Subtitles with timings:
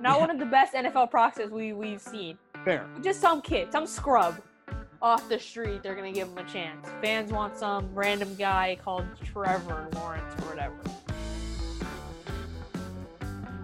[0.00, 2.38] Not one of the best NFL proxies we we've seen.
[2.64, 2.88] Fair.
[3.02, 4.40] Just some kid, some scrub
[5.02, 5.82] off the street.
[5.82, 6.88] They're gonna give him a chance.
[7.02, 10.74] Fans want some random guy called Trevor Lawrence or whatever.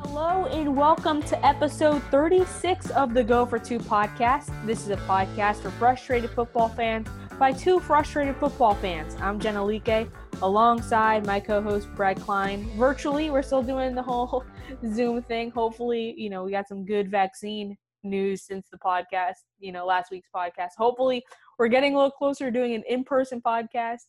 [0.02, 4.52] Hello and welcome to episode 36 of the Go for Two podcast.
[4.66, 7.08] This is a podcast for frustrated football fans
[7.38, 9.16] by two frustrated football fans.
[9.22, 10.06] I'm Jenna Elique
[10.42, 12.68] alongside my co-host Brad Klein.
[12.76, 14.44] Virtually, we're still doing the whole
[14.94, 15.50] Zoom thing.
[15.50, 20.10] Hopefully, you know, we got some good vaccine news since the podcast, you know, last
[20.10, 20.70] week's podcast.
[20.76, 21.24] Hopefully,
[21.58, 24.02] we're getting a little closer to doing an in-person podcast.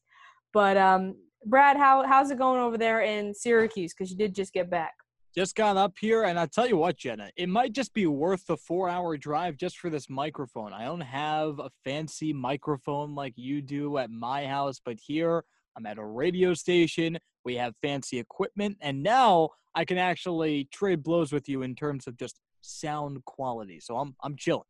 [0.54, 4.54] But um Brad, how how's it going over there in Syracuse cuz you did just
[4.54, 4.94] get back?
[5.36, 8.48] Just got up here, and I'll tell you what, Jenna, it might just be worth
[8.48, 10.74] the four hour drive just for this microphone.
[10.74, 15.44] I don't have a fancy microphone like you do at my house, but here
[15.78, 17.18] I'm at a radio station.
[17.46, 22.08] We have fancy equipment, and now I can actually trade blows with you in terms
[22.08, 23.80] of just sound quality.
[23.80, 24.64] So I'm I'm chilling.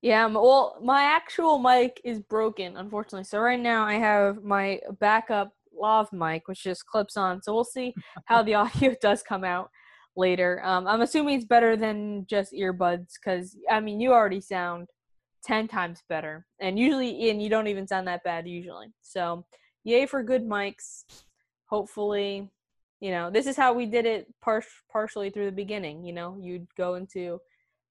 [0.00, 3.24] Yeah, well, my actual mic is broken, unfortunately.
[3.24, 7.40] So right now I have my backup lav mic, which just clips on.
[7.42, 7.94] So we'll see
[8.24, 9.70] how the audio does come out
[10.16, 10.60] later.
[10.64, 14.88] Um, I'm assuming it's better than just earbuds because I mean you already sound
[15.44, 18.88] ten times better, and usually and you don't even sound that bad usually.
[19.02, 19.44] So
[19.84, 21.04] yay for good mics.
[21.66, 22.48] Hopefully,
[23.00, 26.04] you know this is how we did it par- partially through the beginning.
[26.04, 27.40] You know, you'd go into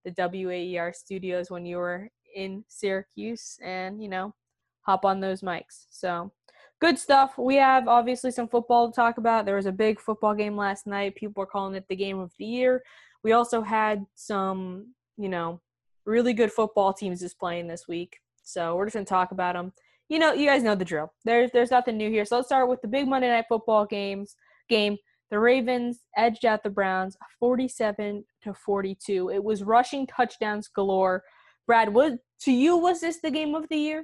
[0.06, 4.34] the WAER studios when you were in Syracuse, and you know,
[4.82, 5.88] hop on those mics.
[5.90, 6.32] So
[6.80, 7.38] good stuff.
[7.38, 9.46] We have obviously some football to talk about.
[9.46, 11.16] There was a big football game last night.
[11.16, 12.84] People were calling it the game of the year.
[13.24, 15.62] We also had some, you know,
[16.06, 18.18] really good football teams just playing this week.
[18.44, 19.74] So we're just gonna talk about them.
[20.12, 21.14] You know, you guys know the drill.
[21.24, 22.26] There's there's nothing new here.
[22.26, 24.36] So let's start with the big Monday night football games
[24.68, 24.98] game.
[25.30, 29.30] The Ravens edged out the Browns 47 to 42.
[29.30, 31.24] It was rushing touchdowns galore.
[31.66, 34.04] Brad, what to you was this the game of the year?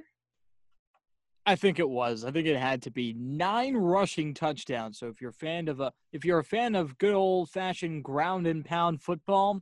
[1.44, 2.24] I think it was.
[2.24, 4.98] I think it had to be nine rushing touchdowns.
[4.98, 8.02] So if you're a fan of a if you're a fan of good old fashioned
[8.02, 9.60] ground and pound football,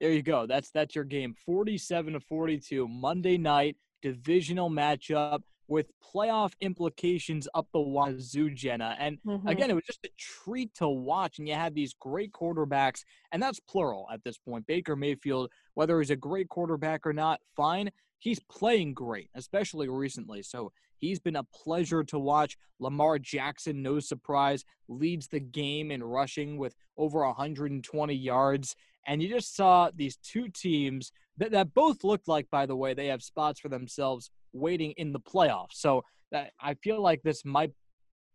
[0.00, 0.46] there you go.
[0.46, 1.34] That's that's your game.
[1.44, 8.96] 47 to 42 Monday night divisional matchup with playoff implications up the wazoo, Jenna.
[8.98, 9.48] And mm-hmm.
[9.48, 11.38] again, it was just a treat to watch.
[11.38, 14.66] And you had these great quarterbacks, and that's plural at this point.
[14.66, 17.90] Baker Mayfield, whether he's a great quarterback or not, fine.
[18.18, 20.42] He's playing great, especially recently.
[20.42, 20.72] So
[21.02, 22.56] He's been a pleasure to watch.
[22.78, 28.76] Lamar Jackson, no surprise, leads the game in rushing with over 120 yards.
[29.04, 32.94] And you just saw these two teams that, that both looked like, by the way,
[32.94, 35.74] they have spots for themselves waiting in the playoffs.
[35.74, 37.72] So that, I feel like this might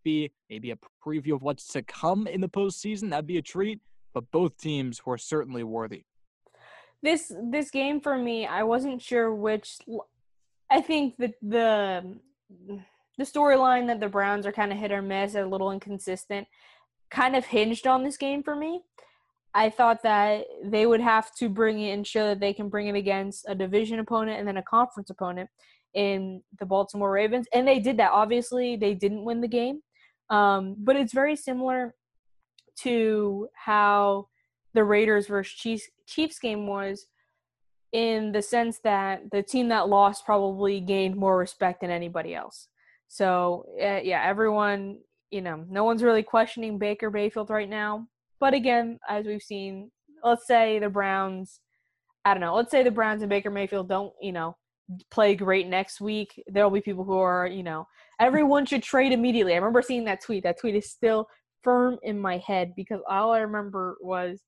[0.04, 3.10] be maybe a preview of what's to come in the postseason.
[3.10, 3.80] That'd be a treat.
[4.14, 6.04] But both teams were certainly worthy.
[7.04, 9.78] This this game for me, I wasn't sure which.
[10.72, 12.18] I think that the
[13.18, 16.48] the storyline that the Browns are kind of hit or miss, a little inconsistent,
[17.12, 18.82] kind of hinged on this game for me.
[19.54, 22.88] I thought that they would have to bring it and show that they can bring
[22.88, 25.50] it against a division opponent and then a conference opponent
[25.98, 27.48] in the Baltimore Ravens.
[27.54, 28.12] And they did that.
[28.12, 29.82] Obviously, they didn't win the game.
[30.30, 31.96] Um, but it's very similar
[32.82, 34.28] to how
[34.76, 37.08] the Raiders versus Chiefs, Chiefs game was
[37.94, 42.68] in the sense that the team that lost probably gained more respect than anybody else.
[43.08, 45.00] So, uh, yeah, everyone,
[45.32, 48.08] you know, no one's really questioning Baker Mayfield right now.
[48.40, 49.90] But again, as we've seen,
[50.24, 51.60] let's say the Browns,
[52.24, 54.56] I don't know, let's say the Browns and Baker Mayfield don't, you know,
[55.12, 56.42] play great next week.
[56.48, 57.88] There'll be people who are, you know,
[58.20, 59.54] everyone should trade immediately.
[59.54, 60.44] I remember seeing that tweet.
[60.44, 61.28] That tweet is still
[61.64, 64.42] firm in my head because all I remember was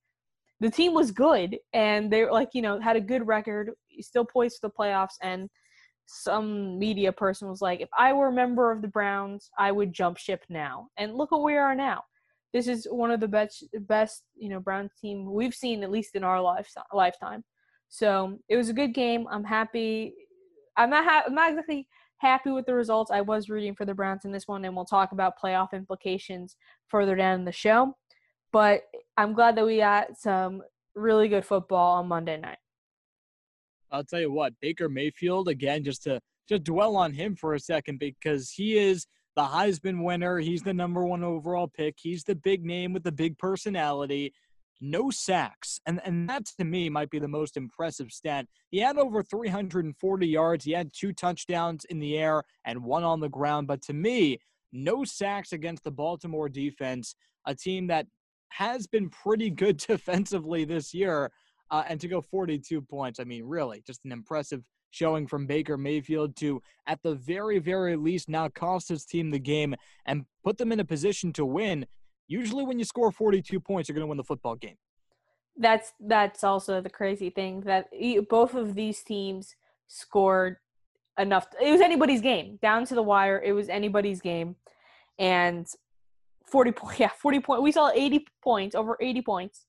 [0.59, 4.25] the team was good and they were like you know had a good record still
[4.25, 5.49] poised for the playoffs and
[6.05, 9.93] some media person was like if i were a member of the browns i would
[9.93, 12.01] jump ship now and look at where we are now
[12.51, 16.15] this is one of the best best you know browns team we've seen at least
[16.15, 17.43] in our life, lifetime
[17.89, 20.13] so it was a good game i'm happy
[20.79, 21.87] i'm not ha- i'm not exactly
[22.17, 24.85] happy with the results i was rooting for the browns in this one and we'll
[24.85, 26.55] talk about playoff implications
[26.87, 27.95] further down in the show
[28.51, 28.83] but
[29.17, 30.63] I'm glad that we got some
[30.95, 32.57] really good football on Monday night.
[33.91, 37.59] I'll tell you what, Baker Mayfield again, just to just dwell on him for a
[37.59, 40.39] second because he is the Heisman winner.
[40.39, 41.95] He's the number one overall pick.
[41.97, 44.33] He's the big name with the big personality.
[44.81, 45.79] No sacks.
[45.85, 48.45] And and that to me might be the most impressive stat.
[48.69, 50.65] He had over 340 yards.
[50.65, 53.67] He had two touchdowns in the air and one on the ground.
[53.67, 54.39] But to me,
[54.71, 57.15] no sacks against the Baltimore defense,
[57.45, 58.05] a team that
[58.49, 61.31] has been pretty good defensively this year.
[61.71, 63.19] uh, and to go 42 points.
[63.19, 67.95] I mean, really, just an impressive showing from Baker Mayfield to, at the very, very
[67.95, 71.85] least, now cost his team the game and put them in a position to win.
[72.29, 74.77] Usually, when you score 42 points, you're going to win the football game.
[75.57, 77.89] That's that's also the crazy thing that
[78.29, 79.55] both of these teams
[79.87, 80.55] scored
[81.17, 81.47] enough.
[81.61, 83.41] It was anybody's game down to the wire.
[83.43, 84.55] It was anybody's game,
[85.17, 85.67] and
[86.49, 89.65] 40 point yeah 40 point we saw 80 points over 80 points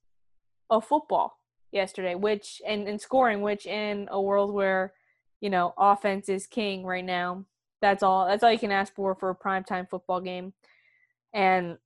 [0.70, 1.38] of football
[1.72, 4.92] yesterday which and, and scoring which in a world where
[5.40, 7.44] you know offense is king right now
[7.80, 10.52] that's all that's all you can ask for for a primetime football game
[11.32, 11.78] and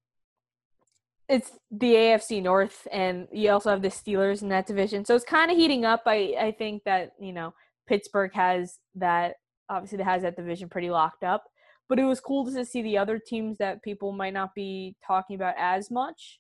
[1.29, 5.05] it's the AFC North and you also have the Steelers in that division.
[5.05, 6.03] So it's kind of heating up.
[6.07, 7.55] I I think that, you know,
[7.89, 9.37] Pittsburgh has that
[9.69, 11.45] obviously has that division pretty locked up
[11.89, 15.37] but it was cool to see the other teams that people might not be talking
[15.37, 16.39] about as much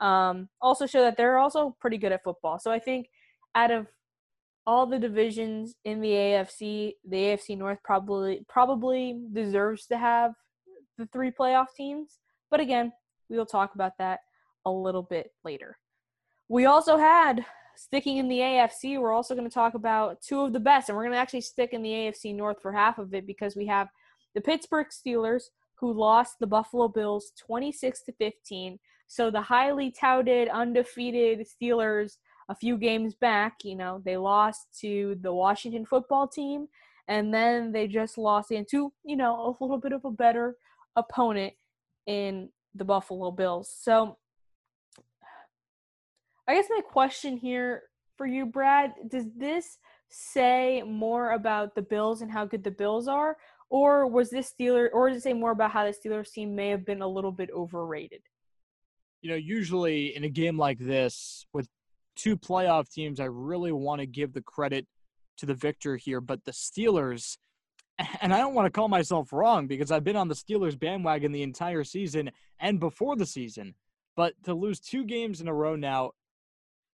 [0.00, 2.58] um, also show that they're also pretty good at football.
[2.58, 3.08] So I think
[3.54, 3.86] out of
[4.66, 10.32] all the divisions in the AFC, the AFC North probably probably deserves to have
[10.98, 12.18] the three playoff teams.
[12.50, 12.92] But again,
[13.28, 14.20] we will talk about that
[14.64, 15.78] a little bit later.
[16.48, 17.44] We also had
[17.76, 20.96] sticking in the AFC, we're also going to talk about two of the best, and
[20.96, 23.66] we're going to actually stick in the AFC North for half of it because we
[23.66, 23.88] have
[24.34, 25.44] the Pittsburgh Steelers,
[25.76, 28.78] who lost the Buffalo Bills 26 to 15.
[29.06, 32.18] So the highly touted, undefeated Steelers
[32.48, 36.68] a few games back, you know, they lost to the Washington football team,
[37.08, 40.56] and then they just lost into, you know, a little bit of a better
[40.96, 41.54] opponent
[42.06, 43.74] in the Buffalo Bills.
[43.80, 44.16] So
[46.46, 47.82] I guess my question here
[48.16, 49.78] for you, Brad, does this
[50.08, 53.36] say more about the Bills and how good the Bills are,
[53.70, 56.68] or was this Steeler, or does it say more about how the Steelers team may
[56.68, 58.20] have been a little bit overrated?
[59.22, 61.66] You know, usually in a game like this with
[62.14, 64.86] two playoff teams, I really want to give the credit
[65.38, 67.38] to the victor here, but the Steelers,
[68.20, 71.32] and I don't want to call myself wrong because I've been on the Steelers bandwagon
[71.32, 72.30] the entire season
[72.60, 73.74] and before the season,
[74.16, 76.12] but to lose two games in a row now,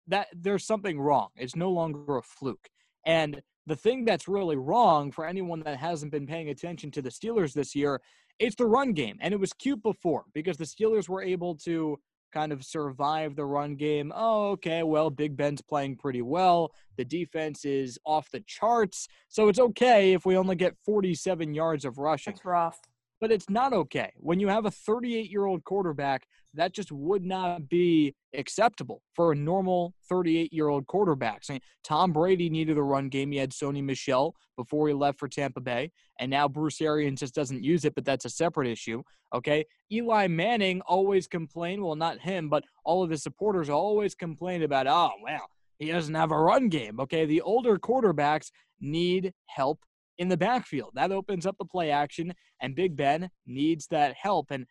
[0.09, 1.29] that there's something wrong.
[1.37, 2.69] It's no longer a fluke.
[3.07, 7.11] And the thing that's really wrong for anyone that hasn't been paying attention to the
[7.11, 8.01] Steelers this year,
[8.39, 9.17] it's the run game.
[9.21, 11.99] And it was cute before because the Steelers were able to
[12.31, 14.13] kind of survive the run game.
[14.15, 16.73] Oh, okay, well, Big Ben's playing pretty well.
[16.97, 19.09] The defense is off the charts.
[19.29, 22.35] So it's okay if we only get 47 yards of rushing.
[22.35, 22.81] That's rough.
[23.21, 24.13] But it's not okay.
[24.17, 29.33] When you have a 38 year old quarterback that just would not be acceptable for
[29.33, 31.43] a normal 38 year old quarterback.
[31.49, 33.33] Mean, Tom Brady needed a run game.
[33.33, 37.35] He had Sony Michel before he left for Tampa Bay, and now Bruce Arians just
[37.35, 39.03] doesn't use it, but that's a separate issue.
[39.35, 39.65] Okay.
[39.93, 44.87] Eli Manning always complained, well, not him, but all of his supporters always complained about,
[44.87, 45.47] oh, well,
[45.79, 46.99] he doesn't have a run game.
[47.01, 47.27] Okay.
[47.27, 48.51] The older quarterbacks
[48.81, 49.81] need help
[50.21, 50.93] in the backfield.
[50.95, 54.53] That opens up the play action, and Big Ben needs that help.
[54.53, 54.67] And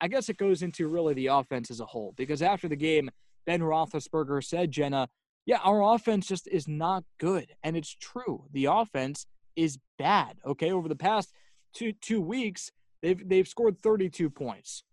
[0.00, 3.10] I guess it goes into really the offense as a whole because after the game,
[3.46, 5.08] Ben Roethlisberger said, Jenna,
[5.46, 7.54] yeah, our offense just is not good.
[7.64, 8.44] And it's true.
[8.52, 9.26] The offense
[9.56, 10.36] is bad.
[10.46, 10.70] Okay.
[10.70, 11.32] Over the past
[11.74, 12.70] two two weeks,
[13.02, 14.84] they've they've scored 32 points.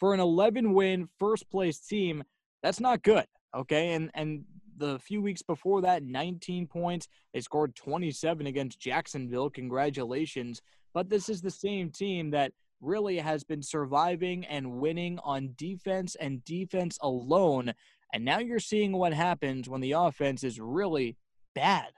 [0.00, 2.24] For an 11 win first place team,
[2.62, 3.26] that's not good.
[3.54, 3.92] Okay.
[3.92, 4.44] And and
[4.76, 7.08] the few weeks before that, 19 points.
[7.32, 9.50] They scored 27 against Jacksonville.
[9.50, 10.60] Congratulations.
[10.94, 16.16] But this is the same team that really has been surviving and winning on defense
[16.16, 17.72] and defense alone.
[18.12, 21.16] And now you're seeing what happens when the offense is really
[21.54, 21.92] bad.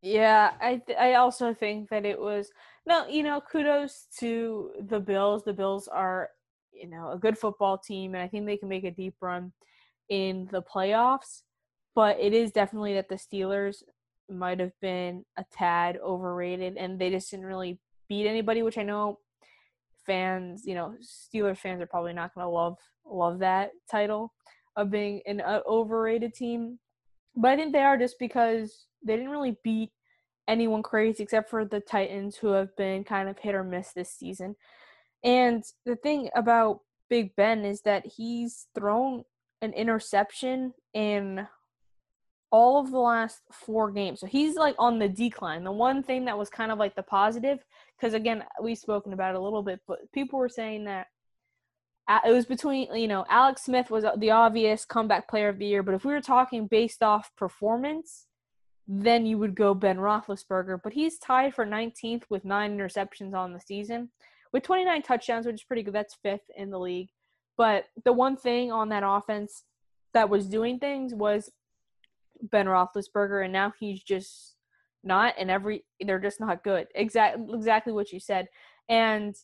[0.00, 2.50] Yeah, I th- I also think that it was
[2.86, 5.44] no, you know, kudos to the Bills.
[5.44, 6.30] The Bills are,
[6.72, 9.52] you know, a good football team and I think they can make a deep run
[10.08, 11.42] in the playoffs,
[11.94, 13.82] but it is definitely that the Steelers
[14.28, 17.78] might have been a tad overrated and they just didn't really
[18.08, 19.18] beat anybody, which I know
[20.06, 24.32] fans, you know, Steelers fans are probably not going to love love that title
[24.76, 26.78] of being an uh, overrated team.
[27.36, 29.90] But I think they are just because they didn't really beat
[30.48, 34.12] anyone crazy except for the Titans who have been kind of hit or miss this
[34.12, 34.56] season.
[35.24, 39.24] And the thing about Big Ben is that he's thrown
[39.62, 41.46] an interception in
[42.50, 44.20] all of the last four games.
[44.20, 45.64] So he's like on the decline.
[45.64, 47.64] The one thing that was kind of like the positive,
[47.96, 51.06] because again, we've spoken about it a little bit, but people were saying that
[52.26, 55.82] it was between, you know, Alex Smith was the obvious comeback player of the year,
[55.82, 58.26] but if we were talking based off performance,
[58.86, 60.80] then you would go Ben Roethlisberger.
[60.82, 64.10] But he's tied for 19th with nine interceptions on the season,
[64.52, 65.94] with 29 touchdowns, which is pretty good.
[65.94, 67.08] That's fifth in the league.
[67.62, 69.62] But the one thing on that offense
[70.14, 71.48] that was doing things was
[72.42, 74.56] Ben Roethlisberger, and now he's just
[75.04, 75.34] not.
[75.38, 76.88] And every they're just not good.
[76.96, 78.48] Exactly, exactly what you said.
[78.88, 79.36] And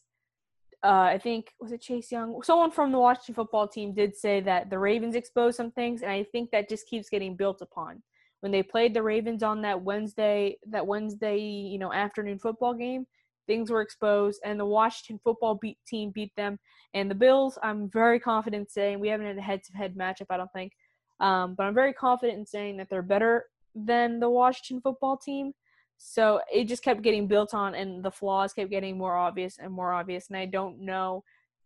[0.82, 2.42] uh, I think was it Chase Young?
[2.42, 6.10] Someone from the Washington football team did say that the Ravens exposed some things, and
[6.10, 8.02] I think that just keeps getting built upon.
[8.40, 13.06] When they played the Ravens on that Wednesday, that Wednesday, you know, afternoon football game,
[13.48, 16.60] things were exposed, and the Washington football beat team beat them.
[16.94, 20.52] And the Bills, I'm very confident saying we haven't had a head-to-head matchup, I don't
[20.52, 20.72] think,
[21.18, 25.52] um, but I'm very confident in saying that they're better than the Washington football team.
[25.96, 29.72] So it just kept getting built on, and the flaws kept getting more obvious and
[29.72, 30.28] more obvious.
[30.28, 31.24] And I don't know.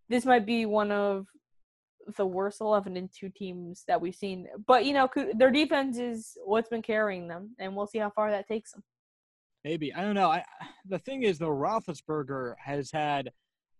[0.08, 1.26] This might be one of
[2.16, 4.48] the worst 11 and 2 teams that we've seen.
[4.66, 8.30] But, you know, their defense is what's been carrying them, and we'll see how far
[8.30, 8.82] that takes them.
[9.64, 9.94] Maybe.
[9.94, 10.30] I don't know.
[10.30, 10.44] I,
[10.88, 13.30] the thing is, though, Roethlisberger has had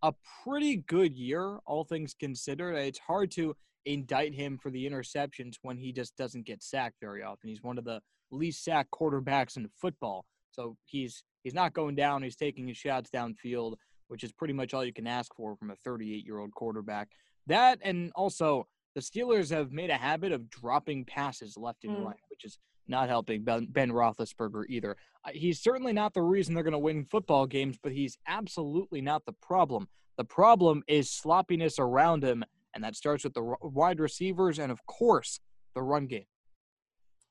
[0.03, 0.13] a
[0.45, 2.75] pretty good year, all things considered.
[2.75, 7.23] It's hard to indict him for the interceptions when he just doesn't get sacked very
[7.23, 7.49] often.
[7.49, 10.25] He's one of the least sacked quarterbacks in football.
[10.51, 12.23] So he's he's not going down.
[12.23, 13.75] He's taking his shots downfield,
[14.09, 17.09] which is pretty much all you can ask for from a 38 year old quarterback.
[17.47, 22.05] That and also the Steelers have made a habit of dropping passes left and mm.
[22.05, 22.59] right, which is
[22.89, 24.97] not helping Ben, ben Roethlisberger either.
[25.33, 29.25] He's certainly not the reason they're going to win football games, but he's absolutely not
[29.25, 29.89] the problem.
[30.19, 34.85] The problem is sloppiness around him, and that starts with the wide receivers and, of
[34.87, 35.41] course,
[35.75, 36.27] the run game.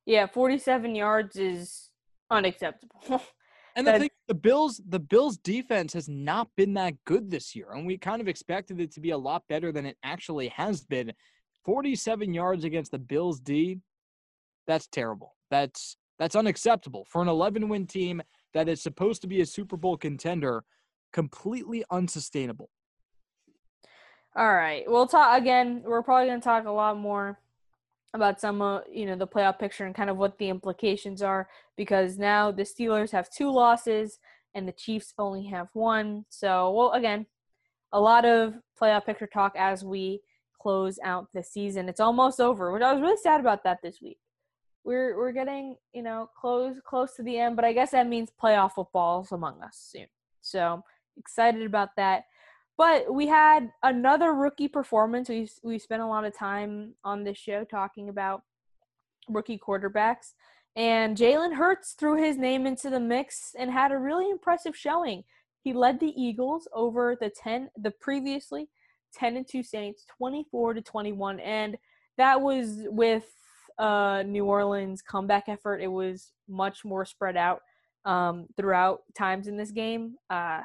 [0.05, 1.91] Yeah, 47 yards is
[2.31, 3.01] unacceptable.
[3.75, 7.71] and the thing, the Bills, the Bills defense has not been that good this year,
[7.73, 10.83] and we kind of expected it to be a lot better than it actually has
[10.83, 11.13] been.
[11.65, 13.79] 47 yards against the Bills D,
[14.65, 15.35] that's terrible.
[15.51, 18.21] That's that's unacceptable for an 11 win team
[18.53, 20.63] that is supposed to be a Super Bowl contender.
[21.13, 22.69] Completely unsustainable.
[24.35, 24.83] All right.
[24.87, 25.81] We'll talk again.
[25.85, 27.37] We're probably going to talk a lot more
[28.13, 31.47] about some uh, you know the playoff picture and kind of what the implications are
[31.77, 34.19] because now the Steelers have two losses
[34.53, 36.25] and the Chiefs only have one.
[36.29, 37.25] So, well again,
[37.91, 40.21] a lot of playoff picture talk as we
[40.61, 41.89] close out the season.
[41.89, 44.19] It's almost over, which I was really sad about that this week.
[44.83, 48.29] We're we're getting, you know, close close to the end, but I guess that means
[48.41, 50.07] playoff football's among us soon.
[50.41, 50.83] So,
[51.17, 52.23] excited about that.
[52.77, 55.29] But we had another rookie performance.
[55.29, 58.41] We we spent a lot of time on this show talking about
[59.29, 60.33] rookie quarterbacks,
[60.75, 65.23] and Jalen Hurts threw his name into the mix and had a really impressive showing.
[65.63, 68.67] He led the Eagles over the ten the previously
[69.13, 71.77] ten and two Saints, twenty four to twenty one, and
[72.17, 73.25] that was with
[73.81, 75.81] uh, New Orleans comeback effort.
[75.81, 77.61] It was much more spread out
[78.05, 80.15] um, throughout times in this game.
[80.29, 80.61] Uh,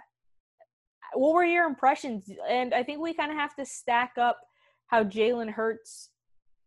[1.14, 2.30] what were your impressions?
[2.48, 4.38] And I think we kind of have to stack up
[4.88, 6.10] how Jalen Hurts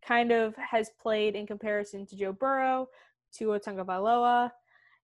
[0.05, 2.87] kind of has played in comparison to Joe Burrow,
[3.31, 4.49] Tua Tagovailoa,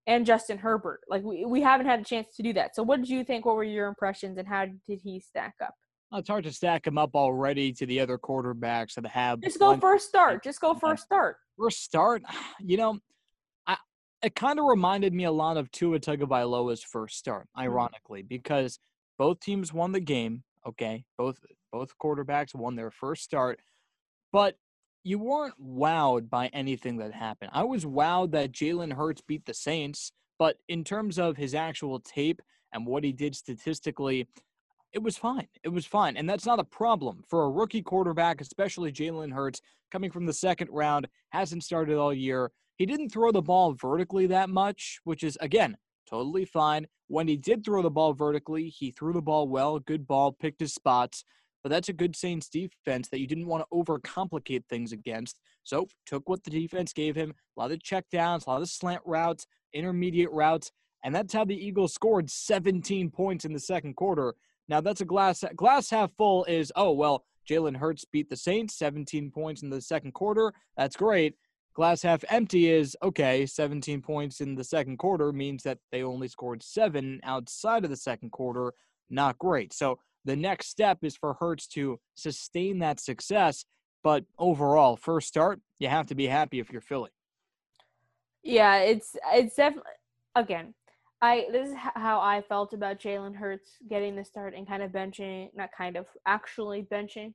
[0.07, 1.01] and Justin Herbert.
[1.07, 2.75] Like we, we haven't had a chance to do that.
[2.75, 3.45] So what did you think?
[3.45, 5.75] What were your impressions, and how did he stack up?
[6.13, 9.41] It's hard to stack him up already to the other quarterbacks that have.
[9.41, 10.43] Just go first start.
[10.43, 11.37] Just go first start.
[11.57, 12.23] First start.
[12.59, 12.99] You know,
[13.67, 13.77] I
[14.21, 17.61] it kind of reminded me a lot of Tua Tagovailoa's first start, mm-hmm.
[17.61, 18.79] ironically, because
[19.17, 20.43] both teams won the game.
[20.67, 21.37] Okay, both
[21.71, 23.59] both quarterbacks won their first start,
[24.31, 24.55] but
[25.03, 27.51] you weren't wowed by anything that happened.
[27.53, 31.99] I was wowed that Jalen Hurts beat the Saints, but in terms of his actual
[31.99, 32.41] tape
[32.73, 34.27] and what he did statistically,
[34.95, 35.47] it was fine.
[35.63, 36.15] It was fine.
[36.15, 39.61] And that's not a problem for a rookie quarterback, especially Jalen Hurts,
[39.91, 42.49] coming from the second round, hasn't started all year.
[42.77, 45.75] He didn't throw the ball vertically that much, which is, again,
[46.09, 46.87] totally fine.
[47.07, 50.61] When he did throw the ball vertically, he threw the ball well, good ball, picked
[50.61, 51.25] his spots.
[51.61, 55.39] But that's a good Saints defense that you didn't want to overcomplicate things against.
[55.63, 58.69] So took what the defense gave him, a lot of check downs, a lot of
[58.69, 60.71] slant routes, intermediate routes,
[61.05, 64.35] and that's how the Eagles scored 17 points in the second quarter.
[64.67, 68.77] Now that's a glass glass half full is oh well, Jalen Hurts beat the Saints
[68.77, 70.51] 17 points in the second quarter.
[70.75, 71.35] That's great
[71.75, 76.27] glass half empty is okay, 17 points in the second quarter means that they only
[76.27, 78.73] scored seven outside of the second quarter.
[79.09, 79.73] Not great.
[79.73, 83.65] So the next step is for Hurts to sustain that success.
[84.03, 87.09] But overall, first start, you have to be happy if you're Philly.
[88.43, 89.91] Yeah, it's it's definitely
[90.35, 90.73] again.
[91.25, 94.91] I this is how I felt about Jalen Hurts getting the start and kind of
[94.91, 97.33] benching, not kind of actually benching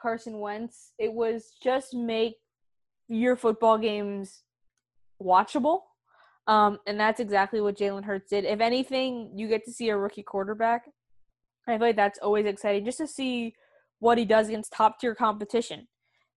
[0.00, 0.92] Carson Wentz.
[0.98, 2.34] It was just make
[3.08, 4.42] your football games
[5.22, 5.82] watchable.
[6.48, 8.44] Um, and that's exactly what Jalen Hurts did.
[8.44, 10.86] If anything, you get to see a rookie quarterback.
[11.68, 13.54] I feel like that's always exciting just to see
[14.00, 15.86] what he does against top tier competition.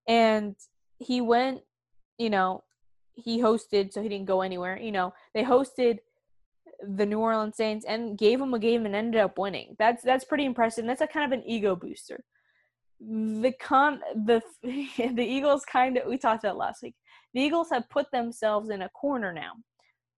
[0.08, 0.56] And
[1.00, 1.62] he went,
[2.20, 2.64] you know,
[3.16, 4.78] he hosted, so he didn't go anywhere.
[4.78, 5.98] You know, they hosted
[6.82, 9.76] the New Orleans Saints and gave them a game and ended up winning.
[9.80, 10.86] That's that's pretty impressive.
[10.86, 12.24] That's a kind of an ego booster.
[13.00, 16.96] The con the the Eagles kind of we talked about last week.
[17.34, 19.54] The Eagles have put themselves in a corner now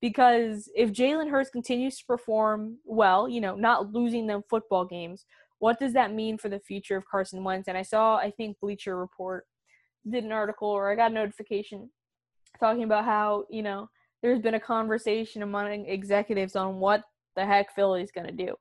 [0.01, 5.25] because if Jalen Hurts continues to perform well, you know, not losing them football games,
[5.59, 7.67] what does that mean for the future of Carson Wentz?
[7.67, 9.45] And I saw, I think Bleacher Report
[10.09, 11.89] did an article or I got a notification
[12.59, 13.89] talking about how, you know,
[14.21, 17.03] there's been a conversation among executives on what
[17.35, 18.55] the heck Philly's going to do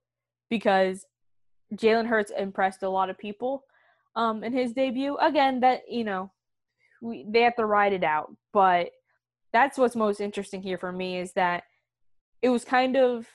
[0.50, 1.04] because
[1.74, 3.64] Jalen Hurts impressed a lot of people
[4.14, 5.16] um, in his debut.
[5.16, 6.30] Again, that, you know,
[7.02, 8.90] we, they have to ride it out, but–
[9.56, 11.64] that's what's most interesting here for me is that
[12.42, 13.26] it was kind of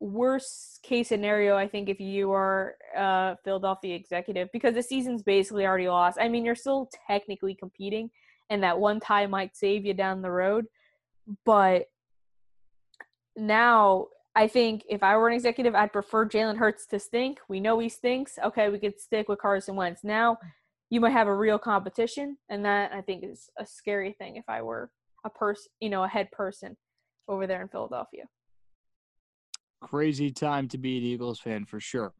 [0.00, 5.66] worst case scenario i think if you are a philadelphia executive because the season's basically
[5.66, 8.10] already lost i mean you're still technically competing
[8.48, 10.64] and that one tie might save you down the road
[11.44, 11.86] but
[13.36, 17.60] now i think if i were an executive i'd prefer jalen hurts to stink we
[17.60, 20.36] know he stinks okay we could stick with carson wentz now
[20.88, 24.44] you might have a real competition and that i think is a scary thing if
[24.48, 24.90] i were
[25.26, 26.76] a person, you know, a head person
[27.28, 28.24] over there in Philadelphia.
[29.82, 32.14] Crazy time to be an Eagles fan for sure.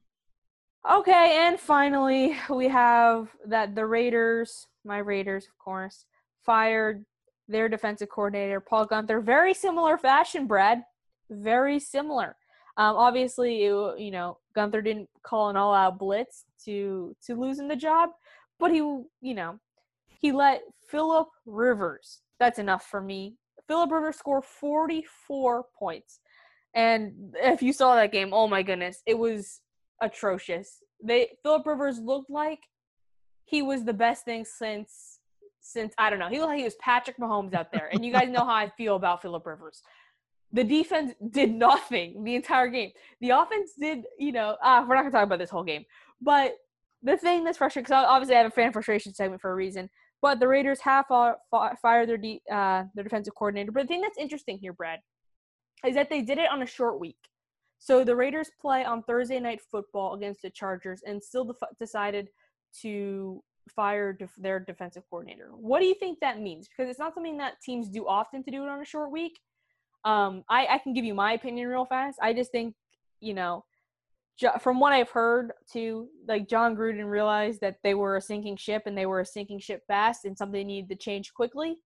[0.91, 6.05] Okay, and finally, we have that the Raiders, my Raiders, of course,
[6.45, 7.05] fired
[7.49, 9.23] their defensive coordinator, Paul Guenther.
[9.23, 10.83] Very similar fashion, Brad.
[11.31, 12.37] Very similar.
[12.77, 17.77] Um, obviously, it, you know, Gunther didn't call an all-out blitz to to losing the
[17.77, 18.11] job,
[18.59, 19.59] but he, you know,
[20.09, 23.37] he let Philip Rivers that's enough for me.
[23.69, 26.21] Philip Rivers scored 44 points.
[26.75, 29.61] And if you saw that game, oh my goodness, it was
[30.01, 30.83] atrocious.
[31.03, 32.61] They Philip Rivers looked like
[33.45, 35.16] he was the best thing since
[35.67, 36.29] since I don't know.
[36.29, 37.89] He looked like he was Patrick Mahomes out there.
[37.93, 39.83] And you guys know how I feel about Philip Rivers.
[40.53, 42.93] The defense did nothing the entire game.
[43.21, 45.85] The offense did, you know, uh, we're not gonna talk about this whole game.
[46.21, 46.55] But
[47.03, 49.91] the thing that's frustrating, because obviously I have a fan frustration segment for a reason.
[50.23, 53.73] But the Raiders have fired their de- uh, their defensive coordinator.
[53.73, 55.01] But the thing that's interesting here, Brad,
[55.85, 57.19] is that they did it on a short week.
[57.79, 62.29] So the Raiders play on Thursday night football against the Chargers, and still decided
[62.81, 65.51] to fire their defensive coordinator.
[65.53, 66.69] What do you think that means?
[66.69, 69.39] Because it's not something that teams do often to do it on a short week.
[70.05, 72.19] Um, I, I can give you my opinion real fast.
[72.23, 72.75] I just think,
[73.21, 73.65] you know,
[74.61, 78.83] from what I've heard, too, like Jon Gruden realized that they were a sinking ship
[78.87, 81.79] and they were a sinking ship fast and something needed to change quickly.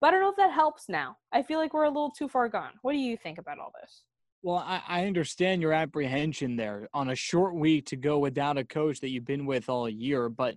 [0.00, 1.18] But I don't know if that helps now.
[1.30, 2.72] I feel like we're a little too far gone.
[2.82, 4.02] What do you think about all this?
[4.42, 8.64] Well, I, I understand your apprehension there on a short week to go without a
[8.64, 10.54] coach that you've been with all year, but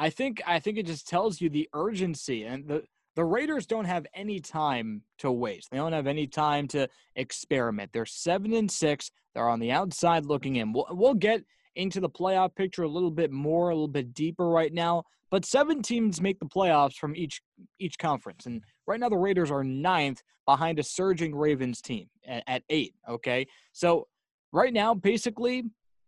[0.00, 2.82] I think I think it just tells you the urgency and the
[3.16, 5.68] the Raiders don't have any time to waste.
[5.70, 7.90] They don't have any time to experiment.
[7.92, 9.10] They're seven and six.
[9.34, 10.72] They're on the outside looking in.
[10.72, 11.44] We'll, we'll get
[11.76, 15.02] into the playoff picture a little bit more, a little bit deeper right now.
[15.30, 17.42] But seven teams make the playoffs from each
[17.78, 22.42] each conference, and right now the Raiders are ninth behind a surging Ravens team at,
[22.46, 22.94] at eight.
[23.06, 24.06] Okay, so
[24.50, 25.64] right now basically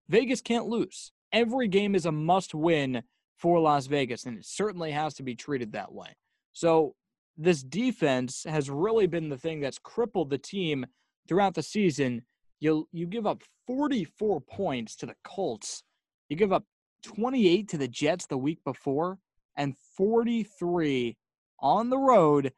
[0.09, 1.13] Vegas can't lose.
[1.31, 3.03] Every game is a must win
[3.43, 6.17] for Las Vegas, and it certainly has to be treated that way.
[6.53, 6.95] So
[7.37, 10.87] this defense has really been the thing that's crippled the team
[11.27, 12.23] throughout the season.
[12.61, 15.83] You you give up 44 points to the Colts.
[16.29, 16.65] You give up
[17.03, 19.19] 28 to the Jets the week before
[19.57, 21.17] and 43
[21.59, 22.53] on the road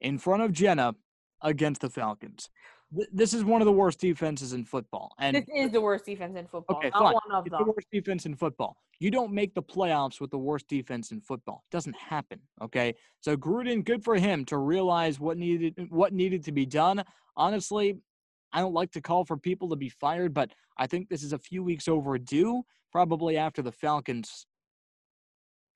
[0.00, 0.94] in front of Jenna
[1.42, 2.48] against the Falcons
[3.12, 5.14] this is one of the worst defenses in football.
[5.18, 6.76] And this is the worst defense in football.
[6.76, 7.14] Okay, fine.
[7.14, 7.58] it's them.
[7.58, 8.76] the worst defense in football.
[9.00, 11.64] You don't make the playoffs with the worst defense in football.
[11.70, 12.40] It doesn't happen.
[12.62, 17.02] Okay, so Gruden, good for him to realize what needed what needed to be done.
[17.36, 17.96] Honestly,
[18.52, 21.32] I don't like to call for people to be fired, but I think this is
[21.32, 22.62] a few weeks overdue.
[22.92, 24.46] Probably after the Falcons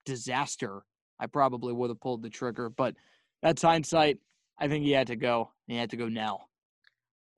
[0.05, 0.83] disaster,
[1.19, 2.69] I probably would have pulled the trigger.
[2.69, 2.95] But
[3.41, 4.19] that's hindsight.
[4.57, 5.51] I think he had to go.
[5.67, 6.48] He had to go now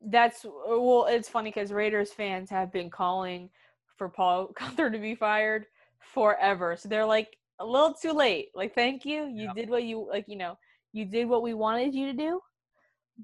[0.09, 3.49] that's well it's funny because raiders fans have been calling
[3.97, 5.65] for paul guenther to be fired
[5.99, 10.07] forever so they're like a little too late like thank you you did what you
[10.09, 10.57] like you know
[10.93, 12.41] you did what we wanted you to do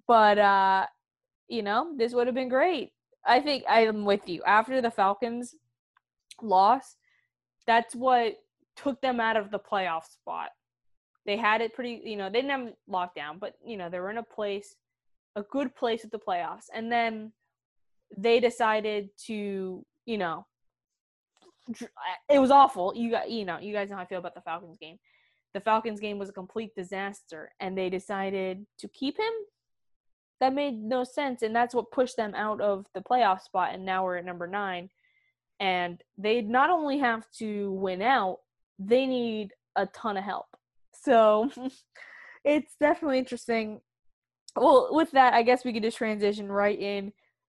[0.07, 0.85] but uh
[1.47, 2.91] you know this would have been great.
[3.25, 5.55] I think i'm with you after the falcons
[6.41, 6.95] loss
[7.65, 8.35] that's what
[8.75, 10.49] took them out of the playoff spot.
[11.25, 14.11] They had it pretty you know they didn't have lockdown but you know they were
[14.11, 14.75] in a place
[15.37, 16.65] a good place at the playoffs.
[16.73, 17.31] And then
[18.17, 20.45] they decided to, you know,
[22.29, 22.93] it was awful.
[22.95, 24.97] You got, you know, you guys know how I feel about the Falcons game.
[25.53, 29.33] the Falcons game was a complete disaster and they decided to keep him.
[30.39, 31.41] That made no sense.
[31.41, 33.73] And that's what pushed them out of the playoff spot.
[33.73, 34.89] And now we're at number nine.
[35.59, 38.37] And they not only have to win out,
[38.79, 40.45] they need a ton of help.
[40.93, 41.49] So
[42.45, 43.81] it's definitely interesting.
[44.57, 47.13] Well, with that, I guess we could just transition right in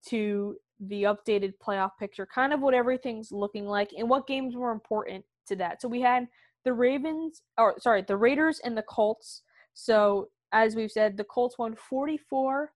[0.08, 4.72] to the updated playoff picture, kind of what everything's looking like and what games were
[4.72, 5.82] important to that.
[5.82, 6.28] So we had
[6.66, 9.44] the Ravens, or sorry, the Raiders and the Colts.
[9.74, 12.72] So as we've said, the Colts won 44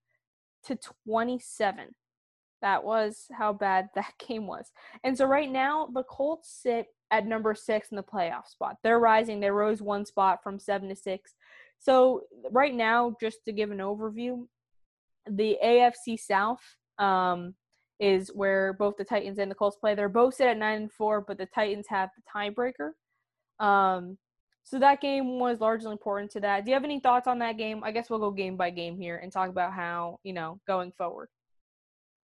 [0.65, 1.95] to 27.
[2.62, 4.71] That was how bad that game was.
[5.03, 8.77] And so right now, the Colts sit at number six in the playoff spot.
[8.84, 9.39] They're rising.
[9.39, 11.36] They rose one spot from seven to six.
[11.82, 14.46] So right now, just to give an overview,
[15.28, 16.62] the AFC South
[17.00, 17.56] um,
[18.00, 19.96] is where both the Titans and the Colts play.
[19.96, 22.91] They're both sit at nine and four, but the Titans have the tiebreaker.
[23.60, 24.20] Um,
[24.63, 26.65] so that game was largely important to that.
[26.65, 27.84] Do you have any thoughts on that game?
[27.84, 30.91] I guess we'll go game by game here and talk about how you know going
[30.91, 31.30] forward.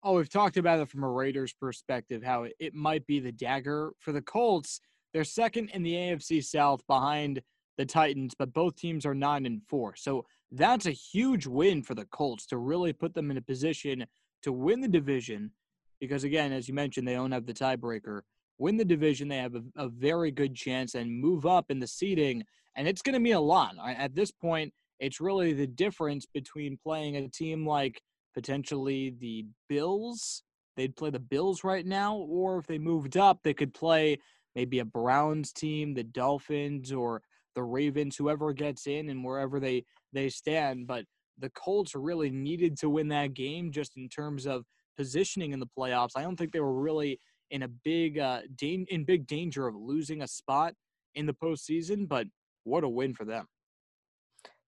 [0.04, 3.94] Oh, we've talked about it from a Raiders perspective, how it might be the dagger
[3.98, 4.82] for the Colts.
[5.14, 7.42] They're second in the AFC South behind
[7.78, 9.96] the Titans, but both teams are nine and four.
[9.96, 14.06] So that's a huge win for the Colts to really put them in a position
[14.44, 15.52] to win the division.
[16.00, 18.22] Because again, as you mentioned, they don't have the tiebreaker.
[18.60, 21.88] Win the division, they have a, a very good chance and move up in the
[21.88, 22.44] seeding.
[22.76, 23.76] And it's going to mean a lot.
[23.84, 28.02] At this point, it's really the difference between playing a team like
[28.34, 30.44] potentially the Bills.
[30.76, 34.18] They'd play the Bills right now, or if they moved up, they could play
[34.56, 37.22] maybe a Browns team, the Dolphins, or
[37.58, 40.86] the Ravens, whoever gets in and wherever they they stand.
[40.86, 41.06] But
[41.40, 44.64] the Colts really needed to win that game just in terms of
[44.96, 46.12] positioning in the playoffs.
[46.16, 49.76] I don't think they were really in a big uh, da- in big danger of
[49.76, 50.76] losing a spot
[51.16, 52.08] in the postseason.
[52.08, 52.28] But
[52.64, 53.48] what a win for them!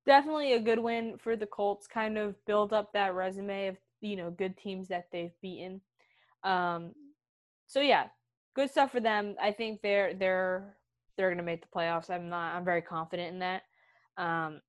[0.08, 1.86] Definitely a good win for the Colts.
[1.86, 5.80] Kind of build up that resume of you know good teams that they've beaten.
[6.44, 6.94] Um,
[7.68, 8.08] so yeah,
[8.56, 9.36] good stuff for them.
[9.40, 10.76] I think they're they're
[11.20, 12.10] they're going to make the playoffs.
[12.10, 12.56] I'm not.
[12.56, 13.64] I'm very confident in that.
[14.18, 14.62] Um,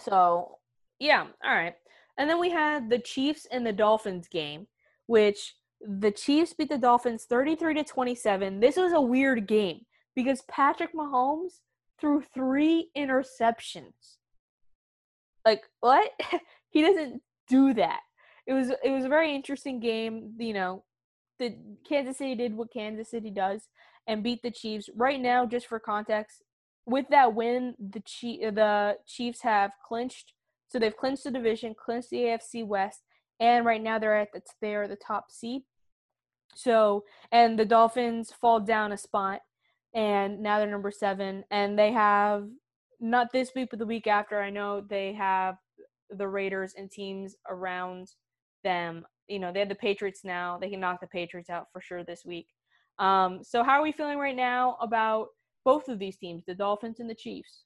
[0.00, 0.58] so
[0.98, 1.76] yeah, all right.
[2.18, 4.66] And then we had the Chiefs and the Dolphins game,
[5.06, 8.58] which the Chiefs beat the Dolphins 33 to 27.
[8.58, 9.82] This was a weird game
[10.16, 11.60] because Patrick Mahomes
[12.00, 14.16] threw three interceptions.
[15.44, 16.10] Like what?
[16.70, 18.00] he doesn't do that.
[18.44, 20.32] It was it was a very interesting game.
[20.36, 20.84] You know,
[21.38, 21.56] the
[21.88, 23.68] Kansas City did what Kansas City does
[24.06, 24.88] and beat the Chiefs.
[24.94, 26.42] Right now, just for context,
[26.86, 30.32] with that win, the Chief, the Chiefs have clinched.
[30.68, 33.00] So they've clinched the division, clinched the AFC West,
[33.38, 35.62] and right now they're at the they're the top seed.
[36.54, 39.40] So and the Dolphins fall down a spot,
[39.94, 42.46] and now they're number seven, and they have
[43.00, 44.40] not this week, but the week after.
[44.40, 45.56] I know they have
[46.10, 48.08] the Raiders and teams around
[48.62, 49.04] them.
[49.28, 50.58] You know, they have the Patriots now.
[50.58, 52.48] They can knock the Patriots out for sure this week.
[53.00, 55.28] Um, so how are we feeling right now about
[55.64, 57.64] both of these teams, the Dolphins and the Chiefs?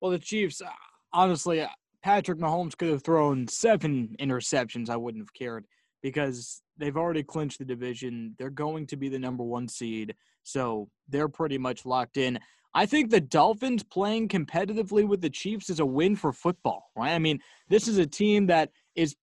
[0.00, 0.70] Well, the Chiefs, uh,
[1.12, 1.68] honestly, uh,
[2.02, 4.88] Patrick Mahomes could have thrown seven interceptions.
[4.88, 5.66] I wouldn't have cared
[6.02, 8.34] because they've already clinched the division.
[8.38, 10.14] They're going to be the number one seed.
[10.42, 12.38] So they're pretty much locked in.
[12.72, 17.12] I think the Dolphins playing competitively with the Chiefs is a win for football, right?
[17.12, 19.14] I mean, this is a team that is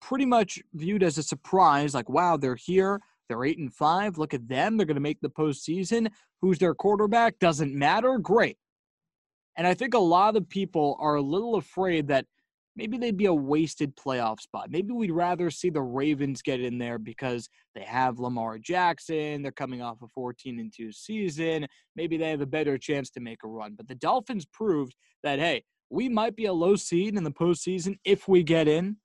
[0.00, 1.94] pretty much viewed as a surprise.
[1.94, 3.00] Like, wow, they're here.
[3.30, 4.18] They're eight and five.
[4.18, 4.76] Look at them.
[4.76, 6.10] They're going to make the postseason.
[6.42, 7.38] Who's their quarterback?
[7.38, 8.18] Doesn't matter.
[8.18, 8.56] Great.
[9.56, 12.26] And I think a lot of people are a little afraid that
[12.74, 14.70] maybe they'd be a wasted playoff spot.
[14.70, 19.42] Maybe we'd rather see the Ravens get in there because they have Lamar Jackson.
[19.42, 21.66] They're coming off a 14 and 2 season.
[21.94, 23.74] Maybe they have a better chance to make a run.
[23.76, 27.96] But the Dolphins proved that, hey, we might be a low seed in the postseason
[28.04, 28.96] if we get in.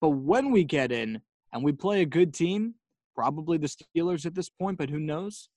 [0.00, 1.20] But when we get in
[1.52, 2.74] and we play a good team,
[3.16, 5.48] probably the Steelers at this point, but who knows?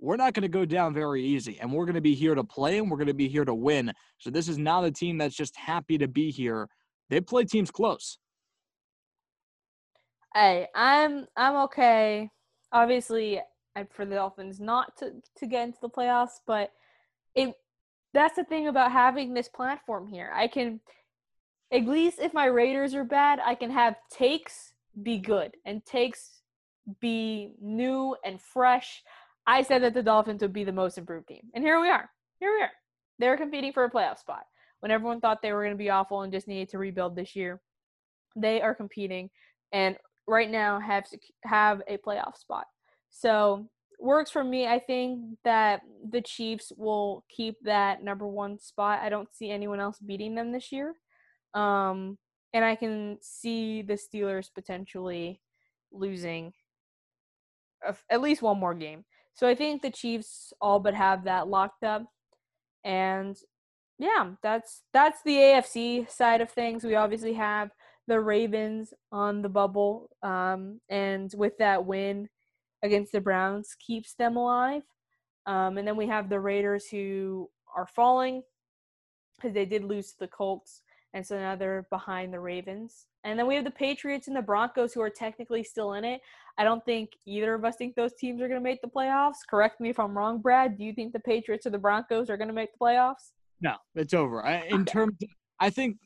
[0.00, 2.42] We're not going to go down very easy, and we're going to be here to
[2.42, 3.92] play, and we're going to be here to win.
[4.18, 6.68] So this is not a team that's just happy to be here.
[7.10, 8.18] They play teams close.
[10.34, 12.30] Hey, I'm I'm okay.
[12.72, 13.40] Obviously,
[13.74, 16.70] I for the Dolphins not to to get into the playoffs, but
[17.34, 17.52] it
[18.14, 20.30] that's the thing about having this platform here.
[20.32, 20.80] I can
[21.72, 26.39] at least if my Raiders are bad, I can have takes be good and takes
[27.00, 29.02] be new and fresh.
[29.46, 31.42] I said that the Dolphins would be the most improved team.
[31.54, 32.08] And here we are.
[32.38, 32.70] Here we are.
[33.18, 34.44] They're competing for a playoff spot.
[34.80, 37.36] When everyone thought they were going to be awful and just needed to rebuild this
[37.36, 37.60] year,
[38.36, 39.28] they are competing
[39.72, 41.04] and right now have
[41.44, 42.64] have a playoff spot.
[43.10, 44.66] So, works for me.
[44.66, 49.00] I think that the Chiefs will keep that number one spot.
[49.02, 50.94] I don't see anyone else beating them this year.
[51.52, 52.16] Um,
[52.52, 55.40] and I can see the Steelers potentially
[55.92, 56.52] losing
[58.10, 59.04] at least one more game.
[59.34, 62.04] So I think the Chiefs all but have that locked up.
[62.84, 63.36] And
[63.98, 66.84] yeah, that's that's the AFC side of things.
[66.84, 67.70] We obviously have
[68.06, 72.28] the Ravens on the bubble, um, and with that win
[72.82, 74.82] against the Browns, keeps them alive.
[75.46, 78.42] Um, and then we have the Raiders who are falling
[79.36, 80.80] because they did lose to the Colts,
[81.12, 83.06] and so now they're behind the Ravens.
[83.24, 86.20] And then we have the Patriots and the Broncos who are technically still in it.
[86.56, 89.36] I don't think either of us think those teams are going to make the playoffs.
[89.48, 90.78] Correct me if I'm wrong, Brad.
[90.78, 93.32] Do you think the Patriots or the Broncos are going to make the playoffs?
[93.60, 94.40] No, it's over.
[94.40, 94.84] In okay.
[94.84, 95.28] terms, of,
[95.58, 95.98] I think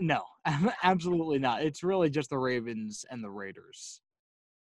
[0.00, 0.22] no,
[0.82, 1.62] absolutely not.
[1.62, 4.00] It's really just the Ravens and the Raiders.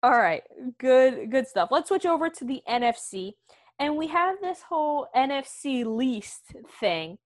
[0.04, 0.44] All right,
[0.80, 1.70] good, good stuff.
[1.72, 3.32] Let's switch over to the NFC,
[3.80, 7.18] and we have this whole NFC least thing.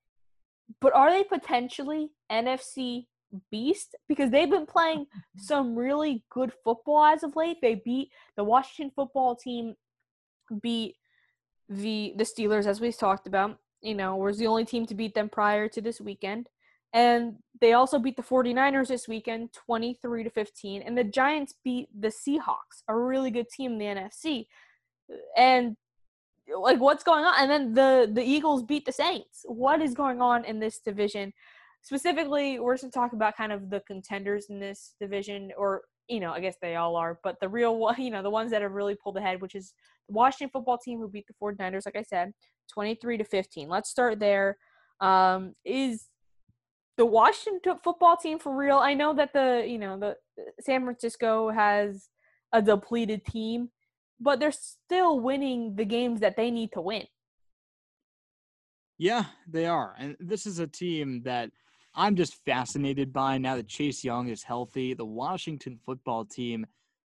[0.79, 3.07] But are they potentially NFC
[3.49, 7.57] beast because they've been playing some really good football as of late.
[7.61, 9.75] They beat the Washington football team,
[10.61, 10.95] beat
[11.69, 13.57] the the Steelers as we talked about.
[13.81, 16.47] You know, was the only team to beat them prior to this weekend.
[16.93, 21.87] And they also beat the 49ers this weekend 23 to 15 and the Giants beat
[21.97, 24.47] the Seahawks, a really good team in the NFC.
[25.37, 25.77] And
[26.59, 27.33] like what's going on?
[27.37, 29.45] And then the the Eagles beat the Saints.
[29.45, 31.33] What is going on in this division?
[31.81, 36.19] Specifically, we're going to talk about kind of the contenders in this division, or you
[36.19, 38.61] know, I guess they all are, but the real one, you know, the ones that
[38.61, 39.73] have really pulled ahead, which is
[40.07, 42.33] the Washington football team who beat the 49ers, like I said,
[42.73, 43.69] 23 to 15.
[43.69, 44.57] Let's start there.
[44.99, 46.07] Um, is
[46.97, 48.77] the Washington football team for real?
[48.77, 50.15] I know that the, you know, the
[50.59, 52.09] San Francisco has
[52.53, 53.69] a depleted team,
[54.19, 57.05] but they're still winning the games that they need to win.
[58.97, 59.95] Yeah, they are.
[59.97, 61.49] And this is a team that
[61.93, 64.93] I'm just fascinated by now that Chase Young is healthy.
[64.93, 66.65] The Washington football team,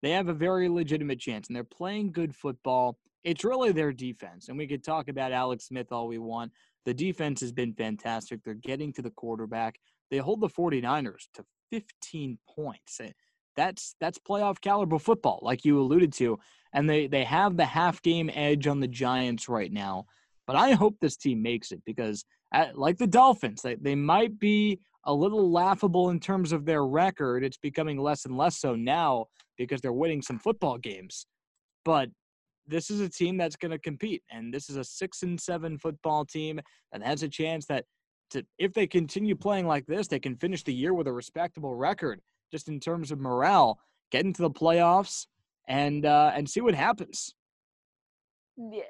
[0.02, 2.98] they have a very legitimate chance and they're playing good football.
[3.24, 4.50] It's really their defense.
[4.50, 6.52] And we could talk about Alex Smith all we want.
[6.86, 8.44] The defense has been fantastic.
[8.44, 9.80] They're getting to the quarterback.
[10.12, 13.00] They hold the 49ers to 15 points.
[13.00, 13.12] Eh,
[13.56, 16.38] that's that's playoff caliber football, like you alluded to.
[16.74, 20.06] And they, they have the half game edge on the Giants right now.
[20.48, 24.40] But I hope this team makes it because at, like the Dolphins, they, they might
[24.40, 27.44] be a little laughable in terms of their record.
[27.44, 29.26] It's becoming less and less so now
[29.58, 31.26] because they're winning some football games.
[31.84, 32.10] But
[32.68, 35.78] this is a team that's going to compete, and this is a six and seven
[35.78, 36.60] football team
[36.92, 37.86] that has a chance that,
[38.32, 41.76] to, if they continue playing like this, they can finish the year with a respectable
[41.76, 43.80] record, just in terms of morale,
[44.12, 45.28] get into the playoffs,
[45.68, 47.36] and uh, and see what happens.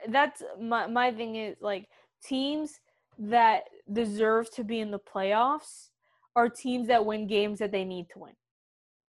[0.08, 1.88] That's my my thing is like
[2.23, 2.80] teams
[3.17, 5.89] that deserve to be in the playoffs
[6.36, 8.34] are teams that win games that they need to win.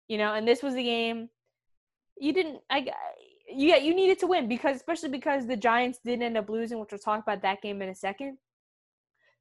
[0.07, 1.29] You know, and this was a game
[2.19, 2.87] you didn't I
[3.49, 6.91] yeah, you needed to win because especially because the Giants did end up losing, which
[6.91, 8.37] we'll talk about that game in a second.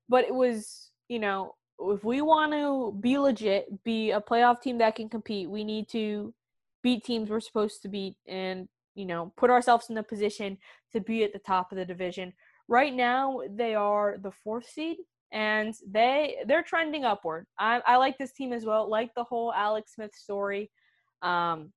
[0.08, 4.78] But it was, you know, if we want to be legit, be a playoff team
[4.78, 6.34] that can compete, we need to
[6.82, 10.58] beat teams we're supposed to beat and, you know, put ourselves in the position
[10.92, 12.32] to be at the top of the division.
[12.68, 14.98] Right now, they are the fourth seed,
[15.32, 17.46] and they they're trending upward.
[17.58, 18.88] I, I like this team as well.
[18.88, 20.70] Like the whole Alex Smith story.
[21.22, 21.72] Um,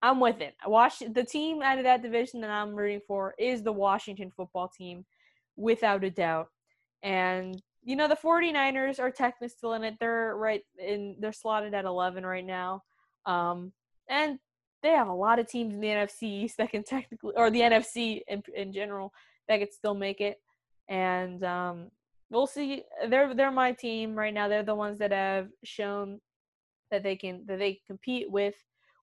[0.00, 0.54] I'm with it.
[0.66, 4.68] Watch the team out of that division that I'm rooting for is the Washington football
[4.68, 5.04] team,
[5.56, 6.48] without a doubt.
[7.02, 9.94] And you know the 49ers are technically still in it.
[9.98, 11.16] They're right in.
[11.18, 12.82] They're slotted at 11 right now.
[13.26, 13.72] Um,
[14.08, 14.38] and
[14.82, 17.60] they have a lot of teams in the NFC East that can technically, or the
[17.60, 19.12] NFC in, in general,
[19.48, 20.38] that could still make it.
[20.88, 21.90] And um,
[22.30, 22.84] we'll see.
[23.08, 24.48] They're they're my team right now.
[24.48, 26.20] They're the ones that have shown
[26.90, 28.54] that they can that they compete with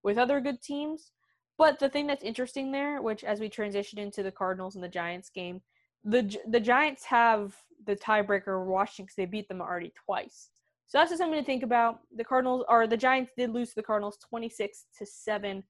[0.03, 1.11] with other good teams.
[1.57, 4.89] But the thing that's interesting there, which as we transition into the Cardinals and the
[4.89, 5.61] Giants game,
[6.03, 10.49] the the Giants have the tiebreaker Washington because they beat them already twice.
[10.87, 12.01] So that's just something to think about.
[12.15, 15.63] The Cardinals or the Giants did lose to the Cardinals 26 to 7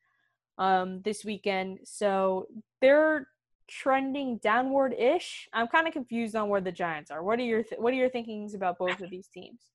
[0.58, 1.80] um, this weekend.
[1.84, 2.47] So
[2.82, 3.28] they're
[3.67, 5.47] trending downward ish.
[5.54, 7.23] I'm kind of confused on where the Giants are.
[7.23, 9.71] What are your th- what are your thinkings about both of these teams?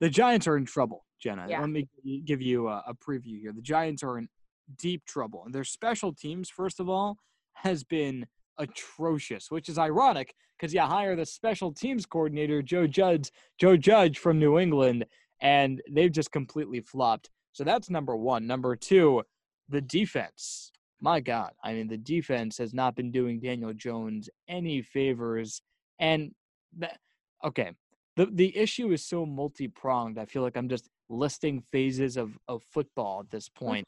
[0.00, 1.46] The Giants are in trouble, Jenna.
[1.48, 1.60] Yeah.
[1.60, 1.88] Let me
[2.24, 3.52] give you a, a preview here.
[3.52, 4.28] The Giants are in
[4.76, 7.16] deep trouble, and their special teams, first of all,
[7.54, 8.26] has been
[8.58, 14.18] atrocious, which is ironic because you hire the special teams coordinator Joe Judge, Joe Judge
[14.18, 15.04] from New England,
[15.40, 17.30] and they've just completely flopped.
[17.52, 18.46] So that's number one.
[18.46, 19.22] Number two,
[19.68, 24.82] the defense my God, I mean, the defense has not been doing Daniel Jones any
[24.82, 25.62] favors.
[25.98, 26.32] And
[26.78, 26.98] that,
[27.44, 27.72] okay,
[28.16, 30.18] the the issue is so multi pronged.
[30.18, 33.84] I feel like I'm just listing phases of of football at this point.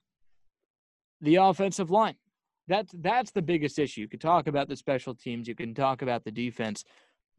[1.21, 2.15] The offensive line,
[2.71, 4.03] that's that's the biggest issue.
[4.03, 6.85] You can talk about the special teams, you can talk about the defense.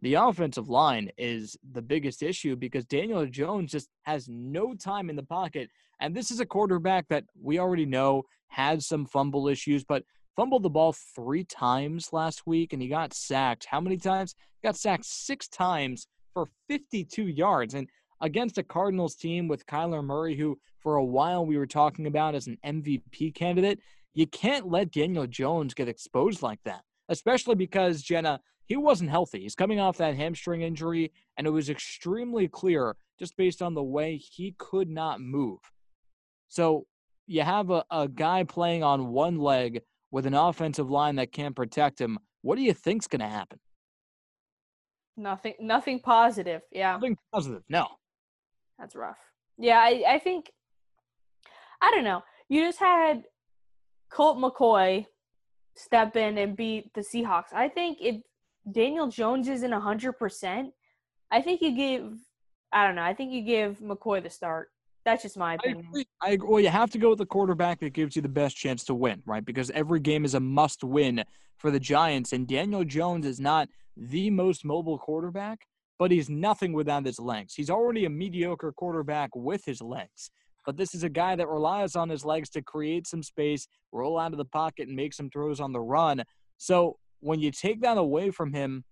[0.01, 5.15] The offensive line is the biggest issue because Daniel Jones just has no time in
[5.15, 5.69] the pocket.
[5.99, 10.03] And this is a quarterback that we already know had some fumble issues, but
[10.35, 13.65] fumbled the ball three times last week and he got sacked.
[13.65, 14.33] How many times?
[14.59, 17.75] He got sacked six times for 52 yards.
[17.75, 17.87] And
[18.21, 22.33] against a Cardinals team with Kyler Murray, who for a while we were talking about
[22.33, 23.79] as an MVP candidate,
[24.13, 29.41] you can't let Daniel Jones get exposed like that, especially because Jenna, he wasn't healthy.
[29.41, 33.83] He's coming off that hamstring injury, and it was extremely clear just based on the
[33.83, 35.59] way he could not move.
[36.49, 36.85] So
[37.27, 41.55] you have a, a guy playing on one leg with an offensive line that can't
[41.55, 42.19] protect him.
[42.41, 43.59] What do you think's going to happen?
[45.15, 45.53] Nothing.
[45.59, 46.61] Nothing positive.
[46.71, 46.93] Yeah.
[46.93, 47.63] Nothing positive.
[47.69, 47.87] No.
[48.79, 49.19] That's rough.
[49.57, 50.51] Yeah, I, I think.
[51.81, 52.21] I don't know.
[52.49, 53.23] You just had
[54.11, 55.05] Colt McCoy
[55.75, 57.53] step in and beat the Seahawks.
[57.53, 58.17] I think if
[58.71, 60.73] Daniel Jones isn't hundred percent,
[61.31, 62.13] I think you give.
[62.73, 63.03] I don't know.
[63.03, 64.69] I think you give McCoy the start.
[65.03, 65.85] That's just my opinion.
[65.85, 66.07] I agree.
[66.21, 66.49] I agree.
[66.49, 68.93] Well, you have to go with the quarterback that gives you the best chance to
[68.93, 69.43] win, right?
[69.43, 71.23] Because every game is a must win
[71.57, 75.65] for the Giants, and Daniel Jones is not the most mobile quarterback,
[75.97, 77.53] but he's nothing without his legs.
[77.55, 80.29] He's already a mediocre quarterback with his legs.
[80.65, 84.19] But this is a guy that relies on his legs to create some space, roll
[84.19, 86.23] out of the pocket, and make some throws on the run.
[86.57, 88.83] So when you take that away from him,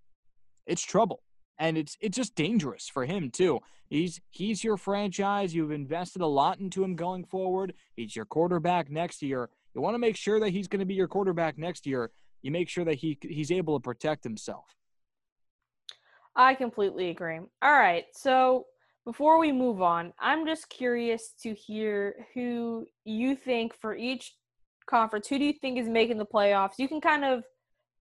[0.66, 1.22] it's trouble
[1.60, 3.60] and it's it's just dangerous for him too.
[3.90, 5.54] He's he's your franchise.
[5.54, 7.74] You've invested a lot into him going forward.
[7.96, 9.50] He's your quarterback next year.
[9.76, 12.12] You want to make sure that he's going to be your quarterback next year.
[12.42, 14.66] You make sure that he he's able to protect himself.
[16.36, 17.40] I completely agree.
[17.62, 18.66] All right, so
[19.10, 24.36] before we move on, I'm just curious to hear who you think for each
[24.88, 25.28] conference.
[25.28, 26.74] Who do you think is making the playoffs?
[26.78, 27.44] You can kind of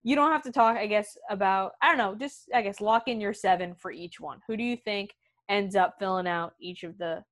[0.03, 3.09] you don't have to talk, I guess, about I don't know, just I guess lock
[3.09, 4.41] in your seven for each one.
[4.47, 5.15] Who do you think
[5.49, 7.25] ends up filling out each of the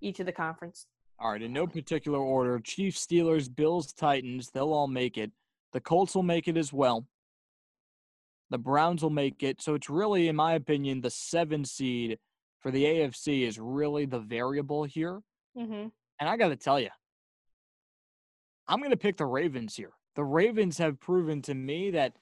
[0.00, 0.86] each of the conference?
[1.18, 2.60] All right, in no particular order.
[2.60, 5.32] Chiefs, Steelers, Bills, Titans, they'll all make it.
[5.72, 7.04] The Colts will make it as well.
[8.50, 9.60] The Browns will make it.
[9.60, 12.20] So it's really, in my opinion, the seven seed
[12.64, 15.20] for the AFC is really the variable here.
[15.56, 15.86] Mm-hmm.
[16.18, 16.90] And I got to tell you,
[18.66, 22.14] I'm going to pick the Ravens here the Ravens have proven to me that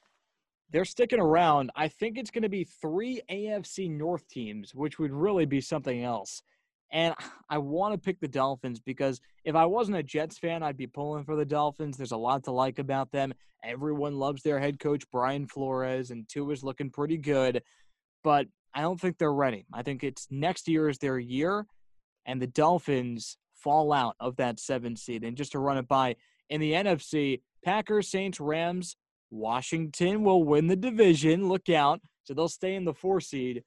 [0.70, 1.70] they're sticking around.
[1.76, 6.02] I think it's going to be three AFC North teams, which would really be something
[6.02, 6.42] else.
[6.90, 7.14] And
[7.50, 10.86] I want to pick the Dolphins because if I wasn't a Jets fan, I'd be
[10.86, 11.96] pulling for the Dolphins.
[11.96, 13.34] There's a lot to like about them.
[13.64, 17.62] Everyone loves their head coach, Brian Flores, and Tua's looking pretty good.
[18.24, 19.66] But I don't think they're ready.
[19.72, 21.66] I think it's next year is their year,
[22.26, 25.24] and the Dolphins fall out of that seven seed.
[25.24, 26.16] And just to run it by,
[26.48, 28.96] in the NFC, Packers, Saints, Rams,
[29.30, 31.48] Washington will win the division.
[31.48, 32.00] Look out.
[32.24, 33.62] So they'll stay in the four seed.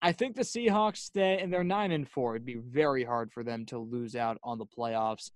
[0.00, 2.34] I think the Seahawks stay and they're nine and four.
[2.34, 5.30] It'd be very hard for them to lose out on the playoffs.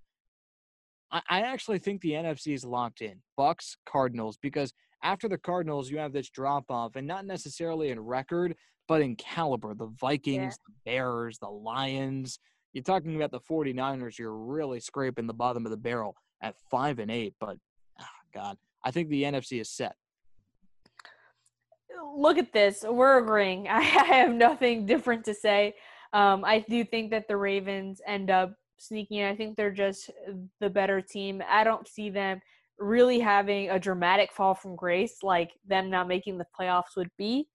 [1.13, 3.21] I, I actually think the NFC is locked in.
[3.39, 8.01] Bucs, Cardinals, because after the Cardinals, you have this drop off, and not necessarily in
[8.01, 8.55] record,
[8.89, 9.75] but in caliber.
[9.75, 10.67] The Vikings, yeah.
[10.67, 12.39] the Bears, the Lions.
[12.73, 16.99] You're talking about the 49ers, you're really scraping the bottom of the barrel at five
[16.99, 17.35] and eight.
[17.41, 17.57] But
[18.01, 18.05] oh
[18.35, 19.95] God, I think the NFC is set.
[22.17, 22.85] Look at this.
[22.87, 23.69] We're agreeing.
[23.71, 25.75] I have nothing different to say.
[26.13, 29.25] Um, I do think that the Ravens end up sneaking.
[29.25, 30.11] I think they're just
[30.61, 31.43] the better team.
[31.49, 32.41] I don't see them
[32.79, 37.49] really having a dramatic fall from grace like them not making the playoffs would be.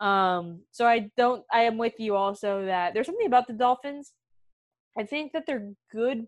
[0.00, 1.44] Um, so I don't.
[1.52, 4.12] I am with you also that there's something about the Dolphins.
[4.96, 6.26] I think that they're good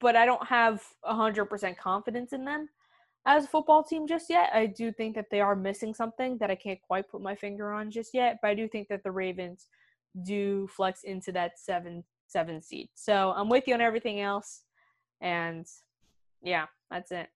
[0.00, 2.68] but I don't have 100% confidence in them
[3.26, 4.50] as a football team just yet.
[4.52, 7.72] I do think that they are missing something that I can't quite put my finger
[7.72, 9.66] on just yet, but I do think that the Ravens
[10.24, 12.88] do flex into that 7 7 seed.
[12.94, 14.62] So, I'm with you on everything else
[15.20, 15.66] and
[16.42, 17.28] yeah, that's it.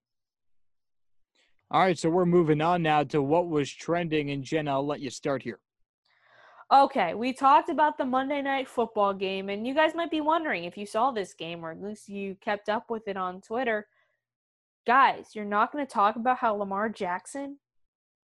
[1.71, 4.99] All right, so we're moving on now to what was trending and Jen, I'll let
[4.99, 5.59] you start here.
[6.71, 10.63] Okay, we talked about the Monday night football game, and you guys might be wondering
[10.63, 13.87] if you saw this game or at least you kept up with it on Twitter.
[14.87, 17.59] Guys, you're not going to talk about how Lamar Jackson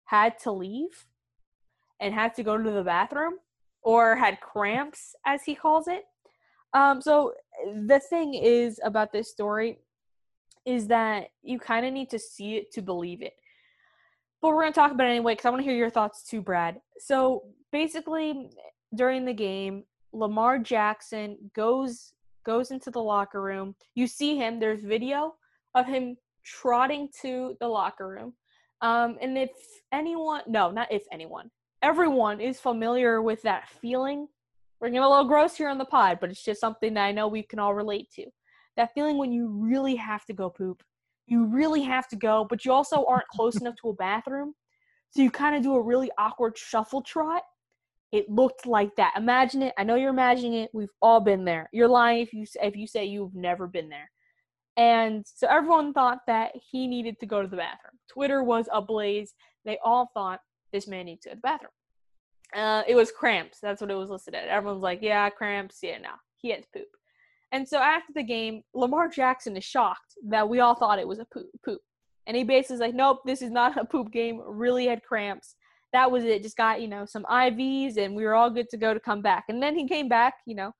[0.05, 1.05] had to leave
[1.99, 3.33] and had to go to the bathroom
[3.81, 6.03] or had cramps, as he calls it.
[6.73, 7.33] Um, so,
[7.87, 9.79] the thing is about this story
[10.67, 13.33] is that you kind of need to see it to believe it.
[14.41, 16.23] But we're going to talk about it anyway because I want to hear your thoughts
[16.23, 16.81] too, Brad.
[16.99, 18.49] So basically,
[18.93, 22.13] during the game, Lamar Jackson goes
[22.45, 23.75] goes into the locker room.
[23.95, 24.59] You see him.
[24.59, 25.35] There's video
[25.73, 28.33] of him trotting to the locker room.
[28.81, 29.51] Um, and if
[29.93, 31.49] anyone, no, not if anyone,
[31.81, 34.27] everyone is familiar with that feeling.
[34.79, 37.11] We're getting a little gross here on the pod, but it's just something that I
[37.11, 38.25] know we can all relate to.
[38.77, 40.81] That feeling when you really have to go poop.
[41.25, 44.53] You really have to go, but you also aren't close enough to a bathroom.
[45.11, 47.43] So you kind of do a really awkward shuffle trot.
[48.11, 49.13] It looked like that.
[49.17, 49.73] Imagine it.
[49.77, 50.69] I know you're imagining it.
[50.73, 51.69] We've all been there.
[51.73, 54.09] You're lying if you if you say you've never been there.
[54.77, 57.99] And so everyone thought that he needed to go to the bathroom.
[58.07, 59.33] Twitter was ablaze.
[59.65, 60.39] They all thought
[60.71, 61.71] this man needs to go to the bathroom.
[62.55, 63.59] Uh, it was cramps.
[63.59, 64.47] That's what it was listed at.
[64.47, 65.79] Everyone's like, yeah, cramps.
[65.81, 66.87] Yeah, no, he had to poop.
[67.51, 71.19] And so after the game, Lamar Jackson is shocked that we all thought it was
[71.19, 71.47] a poop.
[71.63, 71.81] poop.
[72.25, 74.41] And he basically is like, nope, this is not a poop game.
[74.45, 75.55] Really had cramps.
[75.93, 76.43] That was it.
[76.43, 79.21] Just got, you know, some IVs and we were all good to go to come
[79.21, 79.45] back.
[79.47, 80.73] And then he came back, you know,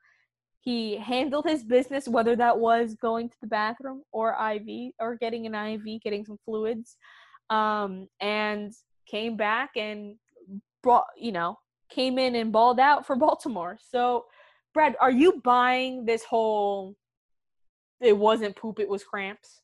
[0.59, 5.45] he handled his business, whether that was going to the bathroom or IV or getting
[5.45, 6.97] an IV, getting some fluids,
[7.49, 8.73] um, and
[9.09, 10.15] came back and
[10.83, 11.57] brought, you know,
[11.89, 13.77] came in and balled out for Baltimore.
[13.81, 14.25] So,
[14.77, 16.95] Brad, are you buying this whole
[17.99, 19.59] it wasn't poop, it was cramps?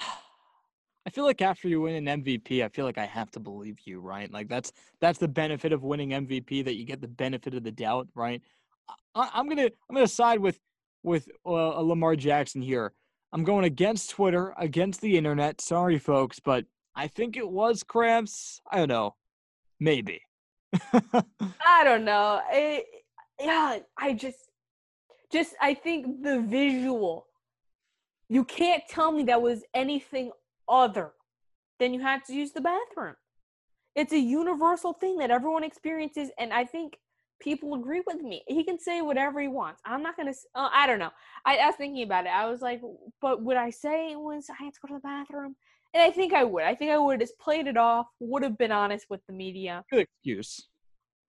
[0.00, 3.76] I feel like after you win an MVP, I feel like I have to believe
[3.84, 4.32] you, right?
[4.32, 7.70] Like that's that's the benefit of winning MVP that you get the benefit of the
[7.70, 8.40] doubt, right?
[9.14, 10.58] I, am gonna I'm gonna side with
[11.02, 12.94] with uh, Lamar Jackson here.
[13.30, 15.60] I'm going against Twitter, against the internet.
[15.60, 18.62] Sorry, folks, but I think it was cramps.
[18.72, 19.16] I don't know,
[19.78, 20.22] maybe.
[20.72, 22.40] I don't know.
[23.40, 24.38] Yeah, I just,
[25.32, 27.26] just I think the visual.
[28.28, 30.32] You can't tell me that was anything
[30.68, 31.12] other
[31.78, 33.14] than you had to use the bathroom.
[33.94, 36.98] It's a universal thing that everyone experiences, and I think
[37.40, 38.42] people agree with me.
[38.46, 39.80] He can say whatever he wants.
[39.84, 40.32] I'm not gonna.
[40.54, 41.10] Uh, I don't know.
[41.44, 42.30] I, I, was thinking about it.
[42.30, 42.80] I was like,
[43.20, 45.56] but would I say it was I had to go to the bathroom?
[45.96, 46.62] And I think I would.
[46.62, 48.08] I think I would have just played it off.
[48.20, 49.82] Would have been honest with the media.
[49.90, 50.68] Good excuse.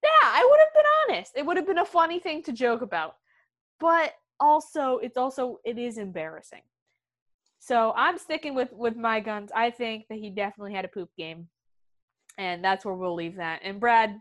[0.04, 1.32] Yeah, I would have been honest.
[1.38, 3.16] It would have been a funny thing to joke about.
[3.80, 4.12] But
[4.42, 6.64] also, it's also it is embarrassing.
[7.60, 9.52] So I'm sticking with with my guns.
[9.56, 11.48] I think that he definitely had a poop game,
[12.38, 13.62] and that's where we'll leave that.
[13.64, 14.20] And Brad,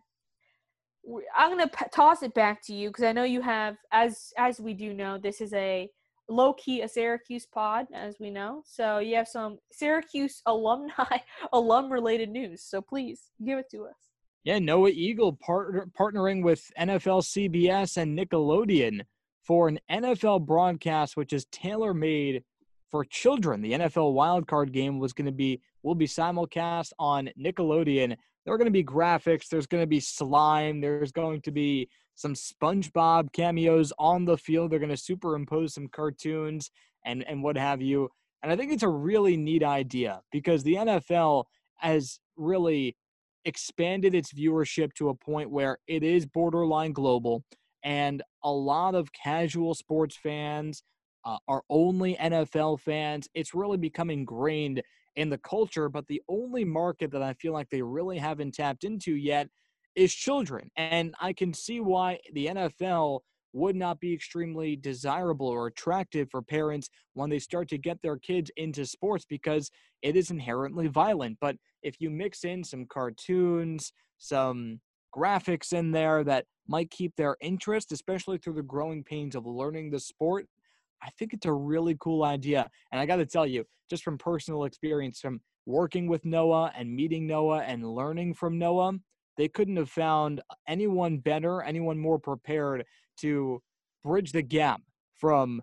[1.36, 4.61] I'm gonna p- toss it back to you because I know you have, as as
[4.61, 5.90] we do know, this is a
[6.29, 8.62] low key a Syracuse pod, as we know.
[8.66, 11.18] So you have some Syracuse alumni,
[11.53, 12.62] alum related news.
[12.62, 13.97] So please give it to us.
[14.45, 19.01] Yeah, Noah Eagle partner, partnering with NFL CBS and Nickelodeon
[19.43, 22.45] for an NFL broadcast, which is tailor made
[22.91, 23.61] for children.
[23.61, 28.16] The NFL wildcard game was going to be will be simulcast on Nickelodeon
[28.47, 31.89] there are going to be graphics, there's going to be slime, there's going to be
[32.17, 34.73] some SpongeBob cameos on the field.
[34.73, 36.71] They're going to superimpose some cartoons
[37.05, 38.09] and and what have you.
[38.43, 41.45] And I think it's a really neat idea because the NFL
[41.77, 42.97] has really
[43.45, 47.45] expanded its viewership to a point where it is borderline global
[47.85, 50.83] and a lot of casual sports fans
[51.25, 53.29] uh, are only NFL fans.
[53.35, 54.83] It's really become ingrained
[55.14, 58.85] in the culture, but the only market that I feel like they really haven't tapped
[58.85, 59.49] into yet
[59.97, 60.70] is children.
[60.76, 63.20] And I can see why the NFL
[63.53, 68.18] would not be extremely desirable or attractive for parents when they start to get their
[68.18, 69.70] kids into sports because
[70.03, 71.38] it is inherently violent.
[71.40, 74.80] But if you mix in some cartoons, some
[75.16, 79.90] graphics in there that might keep their interest, especially through the growing pains of learning
[79.90, 80.47] the sport,
[81.03, 82.68] I think it's a really cool idea.
[82.92, 86.94] And I got to tell you, just from personal experience, from working with Noah and
[86.94, 88.92] meeting Noah and learning from Noah,
[89.37, 92.84] they couldn't have found anyone better, anyone more prepared
[93.18, 93.62] to
[94.05, 94.80] bridge the gap
[95.14, 95.62] from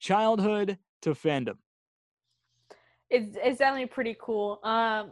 [0.00, 1.56] childhood to fandom.
[3.10, 4.60] It's, it's definitely pretty cool.
[4.64, 5.10] Um,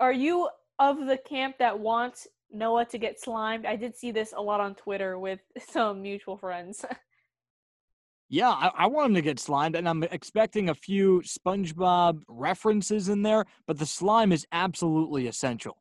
[0.00, 3.66] are you of the camp that wants Noah to get slimed?
[3.66, 6.84] I did see this a lot on Twitter with some mutual friends.
[8.30, 13.08] Yeah, I, I, want him to get slimed, and I'm expecting a few SpongeBob references
[13.10, 15.76] in there, but the slime is absolutely essential.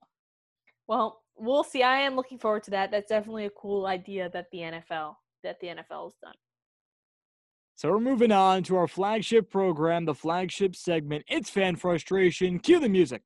[0.88, 1.84] Well, we'll see.
[1.84, 2.92] I am looking forward to that.
[2.92, 6.34] That's definitely a cool idea that the NFL that the NFL has done.
[7.76, 11.26] So we're moving on to our flagship program, the flagship segment.
[11.28, 12.60] It's fan frustration.
[12.60, 13.24] Cue the music.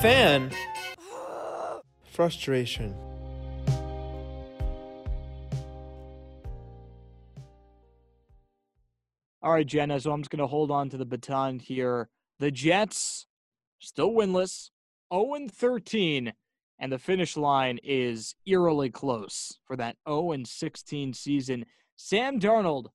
[0.00, 0.50] Fan
[2.12, 2.94] frustration.
[9.42, 10.00] All right, Jenna.
[10.00, 12.08] So I'm just going to hold on to the baton here.
[12.38, 13.26] The Jets
[13.78, 14.70] still winless,
[15.12, 16.32] 0 13,
[16.78, 21.64] and the finish line is eerily close for that 0 16 season.
[21.96, 22.86] Sam Darnold,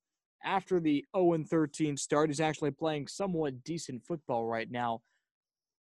[0.44, 5.02] after the 0 13 start, is actually playing somewhat decent football right now.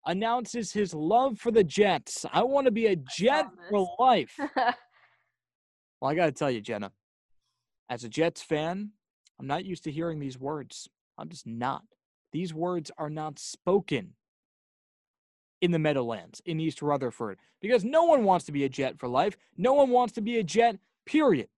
[0.07, 2.25] Announces his love for the Jets.
[2.33, 4.33] I want to be a Jet for life.
[4.55, 4.75] well,
[6.09, 6.91] I got to tell you, Jenna,
[7.91, 8.93] as a Jets fan,
[9.39, 10.89] I'm not used to hearing these words.
[11.19, 11.83] I'm just not.
[12.31, 14.13] These words are not spoken
[15.61, 19.07] in the Meadowlands in East Rutherford because no one wants to be a Jet for
[19.07, 19.37] life.
[19.57, 21.49] No one wants to be a Jet, period.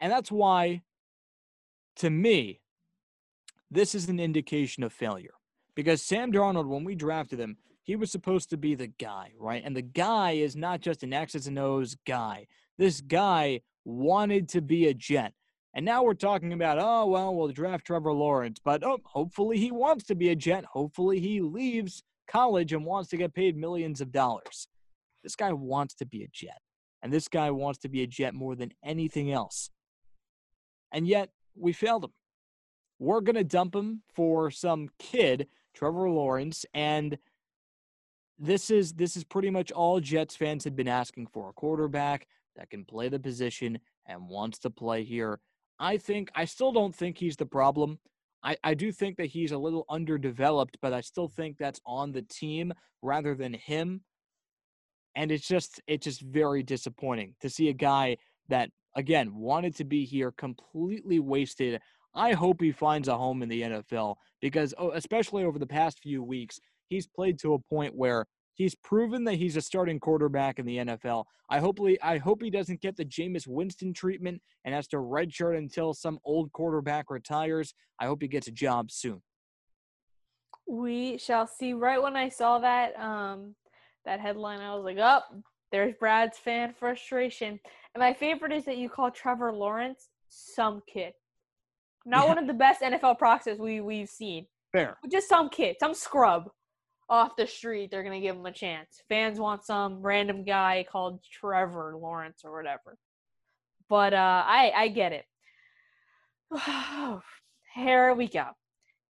[0.00, 0.82] And that's why,
[1.96, 2.60] to me,
[3.70, 5.34] this is an indication of failure.
[5.74, 9.62] Because Sam Darnold, when we drafted him, he was supposed to be the guy, right?
[9.64, 12.46] And the guy is not just an X's and O's guy.
[12.76, 15.32] This guy wanted to be a Jet.
[15.74, 19.70] And now we're talking about, oh, well, we'll draft Trevor Lawrence, but oh, hopefully he
[19.70, 20.64] wants to be a Jet.
[20.64, 24.68] Hopefully he leaves college and wants to get paid millions of dollars.
[25.22, 26.60] This guy wants to be a Jet.
[27.02, 29.70] And this guy wants to be a Jet more than anything else.
[30.90, 32.12] And yet, we failed him.
[32.98, 37.18] We're going to dump him for some kid, Trevor Lawrence, and
[38.38, 42.26] this is this is pretty much all Jets fans had been asking for a quarterback
[42.56, 45.40] that can play the position and wants to play here.
[45.78, 47.98] I think I still don't think he's the problem.
[48.42, 52.12] I, I do think that he's a little underdeveloped, but I still think that's on
[52.12, 52.72] the team
[53.02, 54.02] rather than him.
[55.14, 58.16] And it's just it's just very disappointing to see a guy
[58.48, 61.80] that again wanted to be here completely wasted.
[62.14, 66.00] I hope he finds a home in the NFL because oh, especially over the past
[66.00, 68.26] few weeks, he's played to a point where
[68.58, 71.26] He's proven that he's a starting quarterback in the NFL.
[71.48, 75.56] I hopefully I hope he doesn't get the Jameis Winston treatment and has to redshirt
[75.56, 77.72] until some old quarterback retires.
[78.00, 79.22] I hope he gets a job soon.
[80.66, 81.72] We shall see.
[81.72, 83.54] Right when I saw that um
[84.04, 85.40] that headline, I was like, "Up, oh,
[85.70, 87.60] there's Brad's fan frustration."
[87.94, 91.12] And my favorite is that you call Trevor Lawrence some kid,
[92.04, 92.28] not yeah.
[92.28, 94.46] one of the best NFL proxies we we've seen.
[94.72, 96.50] Fair, just some kid, some scrub
[97.10, 99.02] off the street, they're gonna give him a chance.
[99.08, 102.98] Fans want some random guy called Trevor Lawrence or whatever.
[103.88, 105.24] But uh, I I get it.
[107.74, 108.48] Here we go.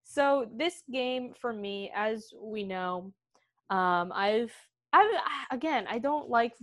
[0.04, 3.12] So this game for me, as we know,
[3.70, 4.52] um, I've
[4.92, 5.10] I've
[5.50, 6.54] again I don't like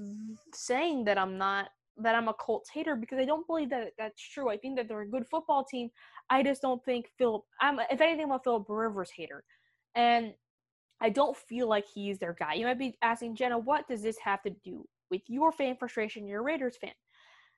[0.54, 1.68] saying that I'm not
[1.98, 4.50] that I'm a Colts hater because I don't believe that that's true.
[4.50, 5.90] I think that they're a good football team.
[6.30, 7.44] I just don't think Philip.
[7.62, 9.44] I'm if anything, I'm a Philip Rivers hater,
[9.94, 10.34] and
[11.06, 12.56] I don't feel like he's their guy.
[12.56, 16.26] You might be asking, Jenna, what does this have to do with your fan frustration?
[16.26, 16.94] You're Raiders fan.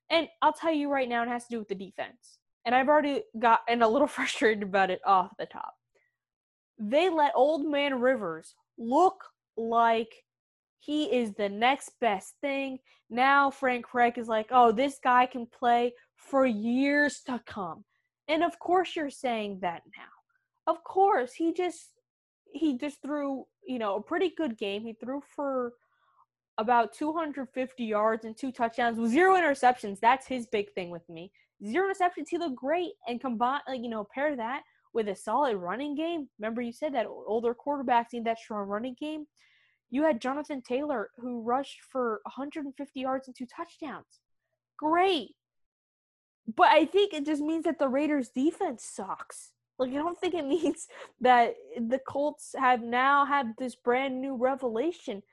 [0.09, 2.39] And I'll tell you right now, it has to do with the defense.
[2.65, 5.75] And I've already gotten a little frustrated about it off the top.
[6.77, 9.23] They let old man Rivers look
[9.55, 10.13] like
[10.79, 12.79] he is the next best thing.
[13.09, 17.85] Now Frank Reich is like, oh, this guy can play for years to come.
[18.27, 20.73] And of course you're saying that now.
[20.73, 21.91] Of course, he just
[22.51, 24.83] he just threw, you know, a pretty good game.
[24.83, 25.73] He threw for
[26.57, 29.99] about 250 yards and two touchdowns with zero interceptions.
[29.99, 31.31] That's his big thing with me.
[31.65, 32.29] Zero interceptions.
[32.29, 36.27] He looked great, and combine, like, you know, pair that with a solid running game.
[36.39, 39.25] Remember, you said that older quarterbacks need that strong running game.
[39.89, 44.19] You had Jonathan Taylor who rushed for 150 yards and two touchdowns.
[44.77, 45.35] Great.
[46.55, 49.51] But I think it just means that the Raiders defense sucks.
[49.79, 50.87] Like I don't think it means
[51.21, 55.23] that the Colts have now had this brand new revelation.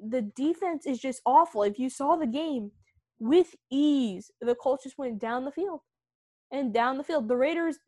[0.00, 1.62] The defense is just awful.
[1.62, 2.72] If you saw the game
[3.18, 5.80] with ease, the Colts just went down the field
[6.50, 7.28] and down the field.
[7.28, 7.78] The Raiders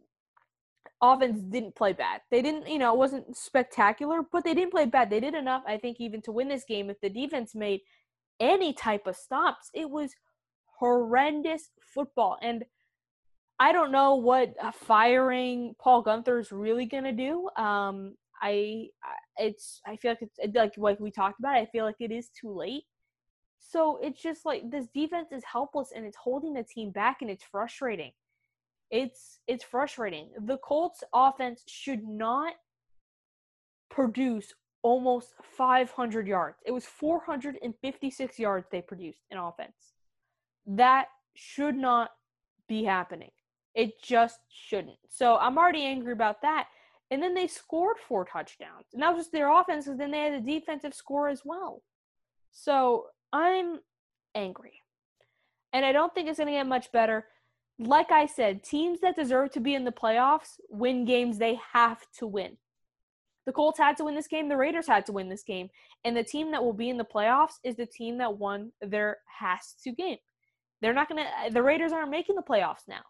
[1.03, 2.21] offense didn't play bad.
[2.31, 5.11] They didn't, you know, it wasn't spectacular, but they didn't play bad.
[5.11, 6.91] They did enough, I think, even to win this game.
[6.91, 7.81] If the defense made
[8.41, 10.15] any type of stops, it was
[10.79, 12.39] horrendous football.
[12.43, 12.65] And
[13.59, 17.49] I don't know what uh, firing Paul Guenther is really gonna do.
[17.57, 18.89] Um, I
[19.39, 21.57] it's I feel like it's like like we talked about.
[21.57, 22.85] I feel like it is too late.
[23.59, 27.31] So it's just like this defense is helpless and it's holding the team back and
[27.31, 28.13] it's frustrating.
[28.91, 30.31] It's it's frustrating.
[30.39, 32.55] The Colts offense should not
[33.91, 34.53] produce
[34.83, 36.59] almost 500 yards.
[36.65, 39.95] It was 456 yards they produced in offense.
[40.67, 42.11] That should not
[42.69, 43.31] be happening.
[43.77, 44.99] It just shouldn't.
[45.09, 46.67] So I'm already angry about that.
[47.13, 48.87] And then they scored four touchdowns.
[48.93, 51.83] And that was just their offense, because then they had a defensive score as well.
[52.51, 53.79] So I'm
[54.35, 54.81] angry.
[55.73, 57.27] And I don't think it's going to get much better.
[57.79, 62.01] like I said, teams that deserve to be in the playoffs win games they have
[62.19, 62.57] to win.
[63.45, 65.69] The Colts had to win this game, the Raiders had to win this game,
[66.05, 69.19] and the team that will be in the playoffs is the team that won their
[69.39, 70.17] has to game.
[70.83, 73.03] They're not going to the Raiders aren't making the playoffs now.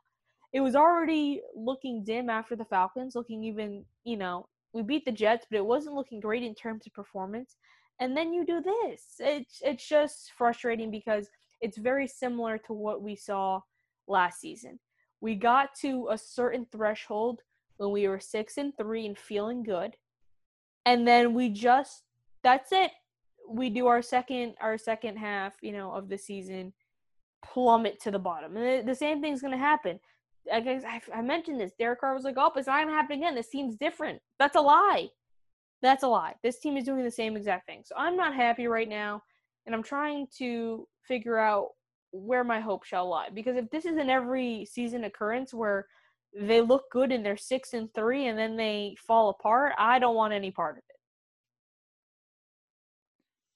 [0.52, 5.12] It was already looking dim after the Falcons, looking even, you know, we beat the
[5.12, 7.56] Jets, but it wasn't looking great in terms of performance.
[7.98, 9.14] And then you do this.
[9.18, 11.28] It's it's just frustrating because
[11.60, 13.60] it's very similar to what we saw
[14.06, 14.78] last season.
[15.20, 17.40] We got to a certain threshold
[17.78, 19.96] when we were 6 and 3 and feeling good.
[20.84, 22.02] And then we just
[22.42, 22.90] that's it.
[23.48, 26.74] We do our second our second half, you know, of the season
[27.42, 28.56] plummet to the bottom.
[28.56, 30.00] And the same thing's going to happen.
[30.52, 31.72] I guess I, I mentioned this.
[31.78, 33.34] Derek Carr was like, "Oh, it's not to happen again.
[33.34, 35.08] This team's different." That's a lie.
[35.82, 36.34] That's a lie.
[36.42, 37.82] This team is doing the same exact thing.
[37.84, 39.22] So I'm not happy right now,
[39.66, 41.68] and I'm trying to figure out
[42.12, 43.28] where my hope shall lie.
[43.32, 45.86] Because if this is an every season occurrence where
[46.38, 50.16] they look good and they're six and three and then they fall apart, I don't
[50.16, 50.82] want any part of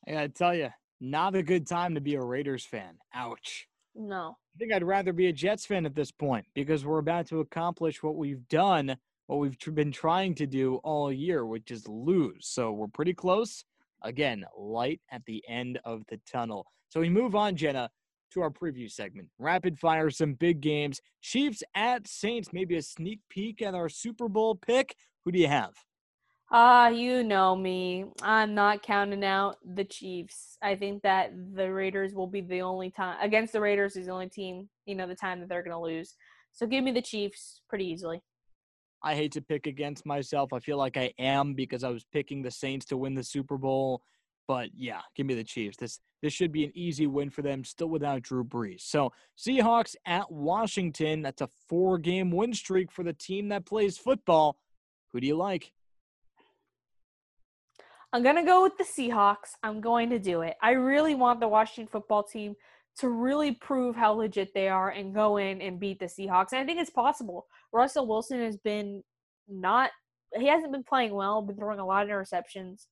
[0.06, 0.10] it.
[0.10, 0.70] I gotta tell you,
[1.00, 2.98] not a good time to be a Raiders fan.
[3.14, 3.66] Ouch.
[3.94, 4.36] No.
[4.54, 7.40] I think I'd rather be a Jets fan at this point because we're about to
[7.40, 8.96] accomplish what we've done,
[9.26, 12.46] what we've been trying to do all year, which is lose.
[12.48, 13.64] So we're pretty close.
[14.02, 16.66] Again, light at the end of the tunnel.
[16.88, 17.90] So we move on, Jenna,
[18.32, 19.28] to our preview segment.
[19.38, 21.00] Rapid fire, some big games.
[21.20, 24.96] Chiefs at Saints, maybe a sneak peek at our Super Bowl pick.
[25.24, 25.74] Who do you have?
[26.52, 28.06] Ah, you know me.
[28.22, 30.58] I'm not counting out the Chiefs.
[30.60, 34.12] I think that the Raiders will be the only time against the Raiders is the
[34.12, 36.16] only team, you know, the time that they're going to lose.
[36.52, 38.20] So give me the Chiefs pretty easily.
[39.02, 40.52] I hate to pick against myself.
[40.52, 43.56] I feel like I am because I was picking the Saints to win the Super
[43.56, 44.02] Bowl.
[44.48, 45.76] But yeah, give me the Chiefs.
[45.76, 48.80] This this should be an easy win for them, still without Drew Brees.
[48.80, 51.22] So Seahawks at Washington.
[51.22, 54.58] That's a four game win streak for the team that plays football.
[55.12, 55.72] Who do you like?
[58.12, 59.54] I'm going to go with the Seahawks.
[59.62, 60.56] I'm going to do it.
[60.60, 62.56] I really want the Washington football team
[62.98, 66.52] to really prove how legit they are and go in and beat the Seahawks.
[66.52, 67.46] And I think it's possible.
[67.72, 69.02] Russell Wilson has been
[69.48, 69.90] not,
[70.36, 72.86] he hasn't been playing well, been throwing a lot of interceptions.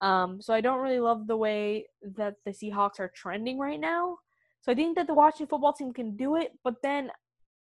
[0.00, 4.18] Um, so I don't really love the way that the Seahawks are trending right now.
[4.62, 7.10] So I think that the Washington football team can do it, but then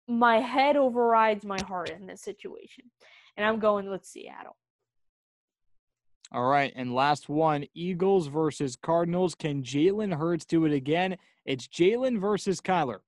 [0.07, 2.85] my head overrides my heart in this situation.
[3.37, 4.57] And I'm going with Seattle.
[6.31, 9.33] All right, and last one Eagles versus Cardinals.
[9.33, 11.17] Can Jalen Hurts do it again?
[11.43, 12.99] It's Jalen versus Kyler.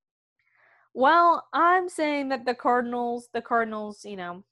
[0.95, 4.43] Well, I'm saying that the Cardinals, the Cardinals, you know,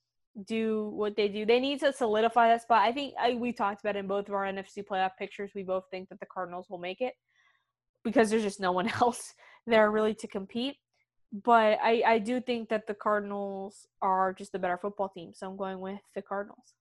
[0.46, 1.44] do what they do.
[1.44, 2.82] They need to solidify that spot.
[2.82, 5.50] I think I, we talked about in both of our NFC playoff pictures.
[5.52, 7.14] We both think that the Cardinals will make it
[8.04, 9.34] because there's just no one else
[9.66, 10.76] there really to compete.
[11.32, 15.32] But I, I do think that the Cardinals are just a better football team.
[15.34, 16.74] So I'm going with the Cardinals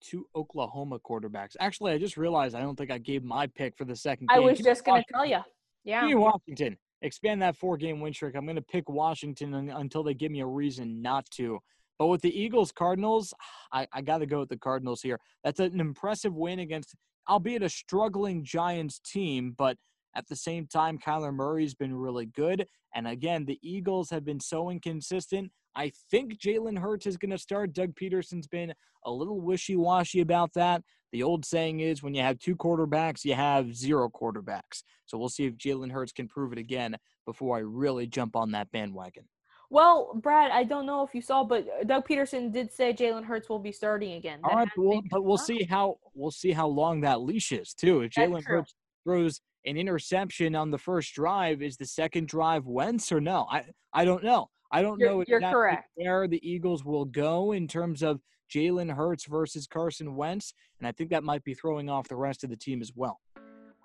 [0.00, 1.56] two Oklahoma quarterbacks.
[1.60, 4.36] Actually, I just realized I don't think I gave my pick for the second game.
[4.36, 5.38] I was just going to tell you.
[5.84, 6.00] Yeah.
[6.00, 6.76] Give me Washington.
[7.02, 8.34] Expand that four game win streak.
[8.34, 11.58] I'm going to pick Washington until they give me a reason not to.
[11.98, 13.34] But with the Eagles Cardinals,
[13.72, 15.18] I, I got to go with the Cardinals here.
[15.44, 16.94] That's an impressive win against,
[17.28, 19.76] albeit a struggling Giants team, but
[20.16, 22.66] at the same time, Kyler Murray's been really good.
[22.94, 25.52] And again, the Eagles have been so inconsistent.
[25.78, 27.72] I think Jalen Hurts is going to start.
[27.72, 28.74] Doug Pederson's been
[29.04, 30.82] a little wishy washy about that.
[31.12, 34.82] The old saying is when you have two quarterbacks, you have zero quarterbacks.
[35.06, 38.50] So we'll see if Jalen Hurts can prove it again before I really jump on
[38.50, 39.22] that bandwagon.
[39.70, 43.24] Well, Brad, I don't know if you saw, but uh, Doug Pederson did say Jalen
[43.24, 44.40] Hurts will be starting again.
[44.42, 47.72] That All right, well, but we'll see how we'll see how long that leash is
[47.72, 48.00] too.
[48.00, 48.74] If Jalen Hurts
[49.04, 53.46] throws an interception on the first drive, is the second drive Wentz or no?
[53.48, 54.48] I I don't know.
[54.70, 55.90] I don't you're, know you're correct.
[55.94, 58.20] where the Eagles will go in terms of
[58.52, 62.44] Jalen Hurts versus Carson Wentz, and I think that might be throwing off the rest
[62.44, 63.20] of the team as well.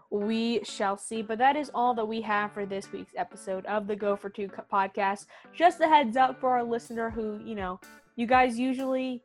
[0.09, 1.23] We shall see.
[1.23, 4.29] But that is all that we have for this week's episode of the Go for
[4.29, 5.25] Two podcast.
[5.53, 7.79] Just a heads up for our listener who, you know,
[8.15, 9.23] you guys usually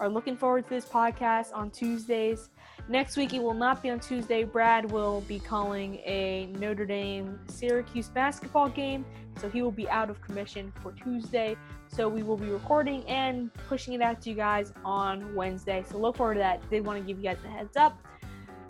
[0.00, 2.48] are looking forward to this podcast on Tuesdays.
[2.88, 4.44] Next week, it will not be on Tuesday.
[4.44, 9.04] Brad will be calling a Notre Dame Syracuse basketball game,
[9.40, 11.56] so he will be out of commission for Tuesday.
[11.88, 15.84] So we will be recording and pushing it out to you guys on Wednesday.
[15.88, 16.68] So look forward to that.
[16.70, 17.98] Did want to give you guys a heads up.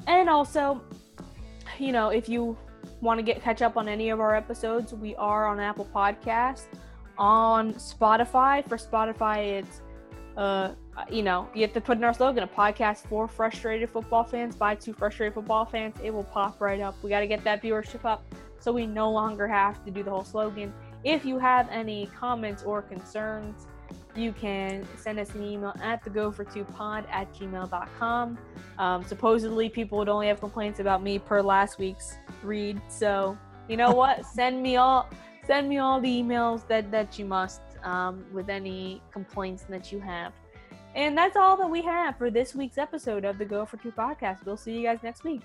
[0.06, 0.82] And also,
[1.78, 2.56] you know, if you
[3.00, 6.64] want to get catch up on any of our episodes, we are on Apple Podcast,
[7.16, 8.68] on Spotify.
[8.68, 9.80] For Spotify, it's
[10.36, 10.72] uh,
[11.10, 14.56] you know, you have to put in our slogan, a podcast for frustrated football fans
[14.56, 15.96] by two frustrated football fans.
[16.02, 16.94] It will pop right up.
[17.02, 18.24] We got to get that viewership up
[18.58, 20.72] so we no longer have to do the whole slogan.
[21.04, 23.66] If you have any comments or concerns,
[24.14, 28.38] you can send us an email at the go for two pod at gmail.com.
[28.78, 32.80] Um, supposedly, people would only have complaints about me per last week's read.
[32.88, 33.36] So,
[33.68, 34.24] you know what?
[34.26, 35.08] send me all
[35.44, 40.00] send me all the emails that, that you must um, with any complaints that you
[40.00, 40.32] have.
[40.94, 43.92] And that's all that we have for this week's episode of the Go for Two
[43.92, 44.44] podcast.
[44.44, 45.40] We'll see you guys next week.